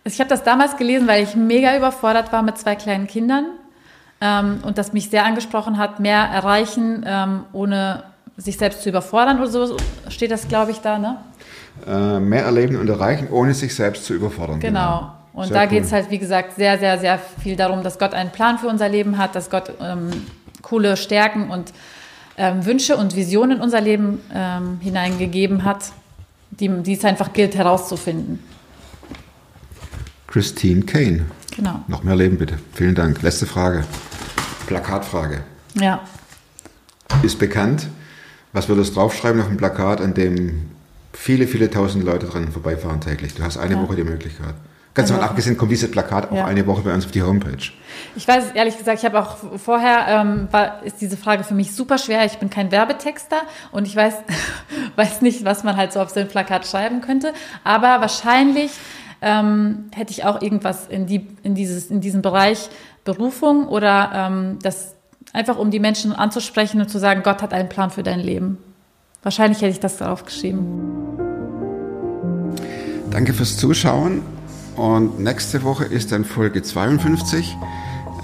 [0.03, 3.45] Ich habe das damals gelesen, weil ich mega überfordert war mit zwei kleinen Kindern
[4.19, 8.03] ähm, und das mich sehr angesprochen hat, mehr erreichen, ähm, ohne
[8.35, 9.77] sich selbst zu überfordern oder so
[10.09, 11.17] steht das, glaube ich, da, ne?
[11.87, 14.59] Äh, mehr erleben und erreichen, ohne sich selbst zu überfordern.
[14.59, 15.11] Genau.
[15.33, 15.69] Und Sehr da cool.
[15.69, 18.67] geht es halt, wie gesagt, sehr, sehr, sehr viel darum, dass Gott einen Plan für
[18.67, 20.11] unser Leben hat, dass Gott ähm,
[20.61, 21.73] coole Stärken und
[22.37, 25.85] ähm, Wünsche und Visionen in unser Leben ähm, hineingegeben hat,
[26.51, 28.39] die, die es einfach gilt herauszufinden.
[30.27, 31.25] Christine Kane.
[31.55, 31.83] Genau.
[31.87, 32.57] Noch mehr Leben bitte.
[32.73, 33.21] Vielen Dank.
[33.21, 33.83] Letzte Frage.
[34.67, 35.41] Plakatfrage.
[35.75, 36.01] Ja.
[37.21, 37.87] Ist bekannt,
[38.53, 40.69] was wird es draufschreiben auf dem Plakat, an dem
[41.11, 43.35] viele, viele tausend Leute dran vorbeifahren täglich?
[43.35, 43.81] Du hast eine Ja.
[43.81, 44.55] Woche die Möglichkeit.
[44.93, 45.25] Ganz mal Woche.
[45.29, 46.45] abgesehen kommt dieses Plakat auch Ja.
[46.45, 47.57] eine Woche bei uns auf die Homepage.
[48.15, 51.73] Ich weiß ehrlich gesagt, ich habe auch vorher, ähm, war, ist diese Frage für mich
[51.73, 52.25] super schwer.
[52.25, 53.37] Ich bin kein Werbetexter
[53.71, 54.13] und ich weiß,
[54.95, 57.33] weiß nicht, was man halt so auf so ein Plakat schreiben könnte.
[57.63, 58.71] Aber wahrscheinlich
[59.21, 62.69] ähm, hätte ich auch irgendwas in, die, in, dieses, in diesem Bereich
[63.03, 64.93] Berufung oder ähm, das
[65.33, 68.57] einfach um die Menschen anzusprechen und zu sagen, Gott hat einen Plan für dein Leben.
[69.23, 70.91] Wahrscheinlich hätte ich das darauf geschrieben.
[73.09, 74.21] Danke fürs Zuschauen.
[74.75, 77.57] Und nächste Woche ist dann Folge 52.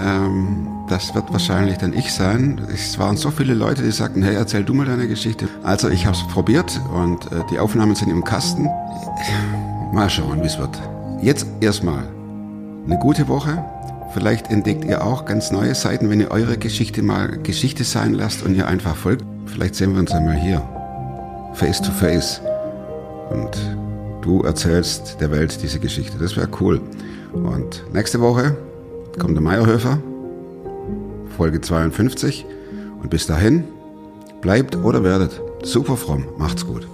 [0.02, 2.62] Ähm, das wird wahrscheinlich dann ich sein.
[2.74, 5.48] Es waren so viele Leute, die sagten, hey, erzähl du mal deine Geschichte.
[5.64, 8.68] Also ich habe es probiert und äh, die Aufnahmen sind im Kasten.
[9.92, 10.80] Mal schauen, wie es wird.
[11.22, 12.08] Jetzt erstmal
[12.86, 13.64] eine gute Woche.
[14.14, 18.44] Vielleicht entdeckt ihr auch ganz neue Seiten, wenn ihr eure Geschichte mal Geschichte sein lasst
[18.44, 19.24] und ihr einfach folgt.
[19.46, 20.62] Vielleicht sehen wir uns einmal hier.
[21.54, 22.42] Face to face.
[23.30, 23.89] Und
[24.22, 26.18] du erzählst der Welt diese Geschichte.
[26.18, 26.82] Das wäre cool.
[27.34, 28.58] Und nächste Woche
[29.18, 30.00] kommt der Meierhöfer,
[31.38, 32.46] Folge 52.
[33.02, 33.64] Und bis dahin,
[34.42, 36.26] bleibt oder werdet super fromm.
[36.38, 36.88] Macht's gut.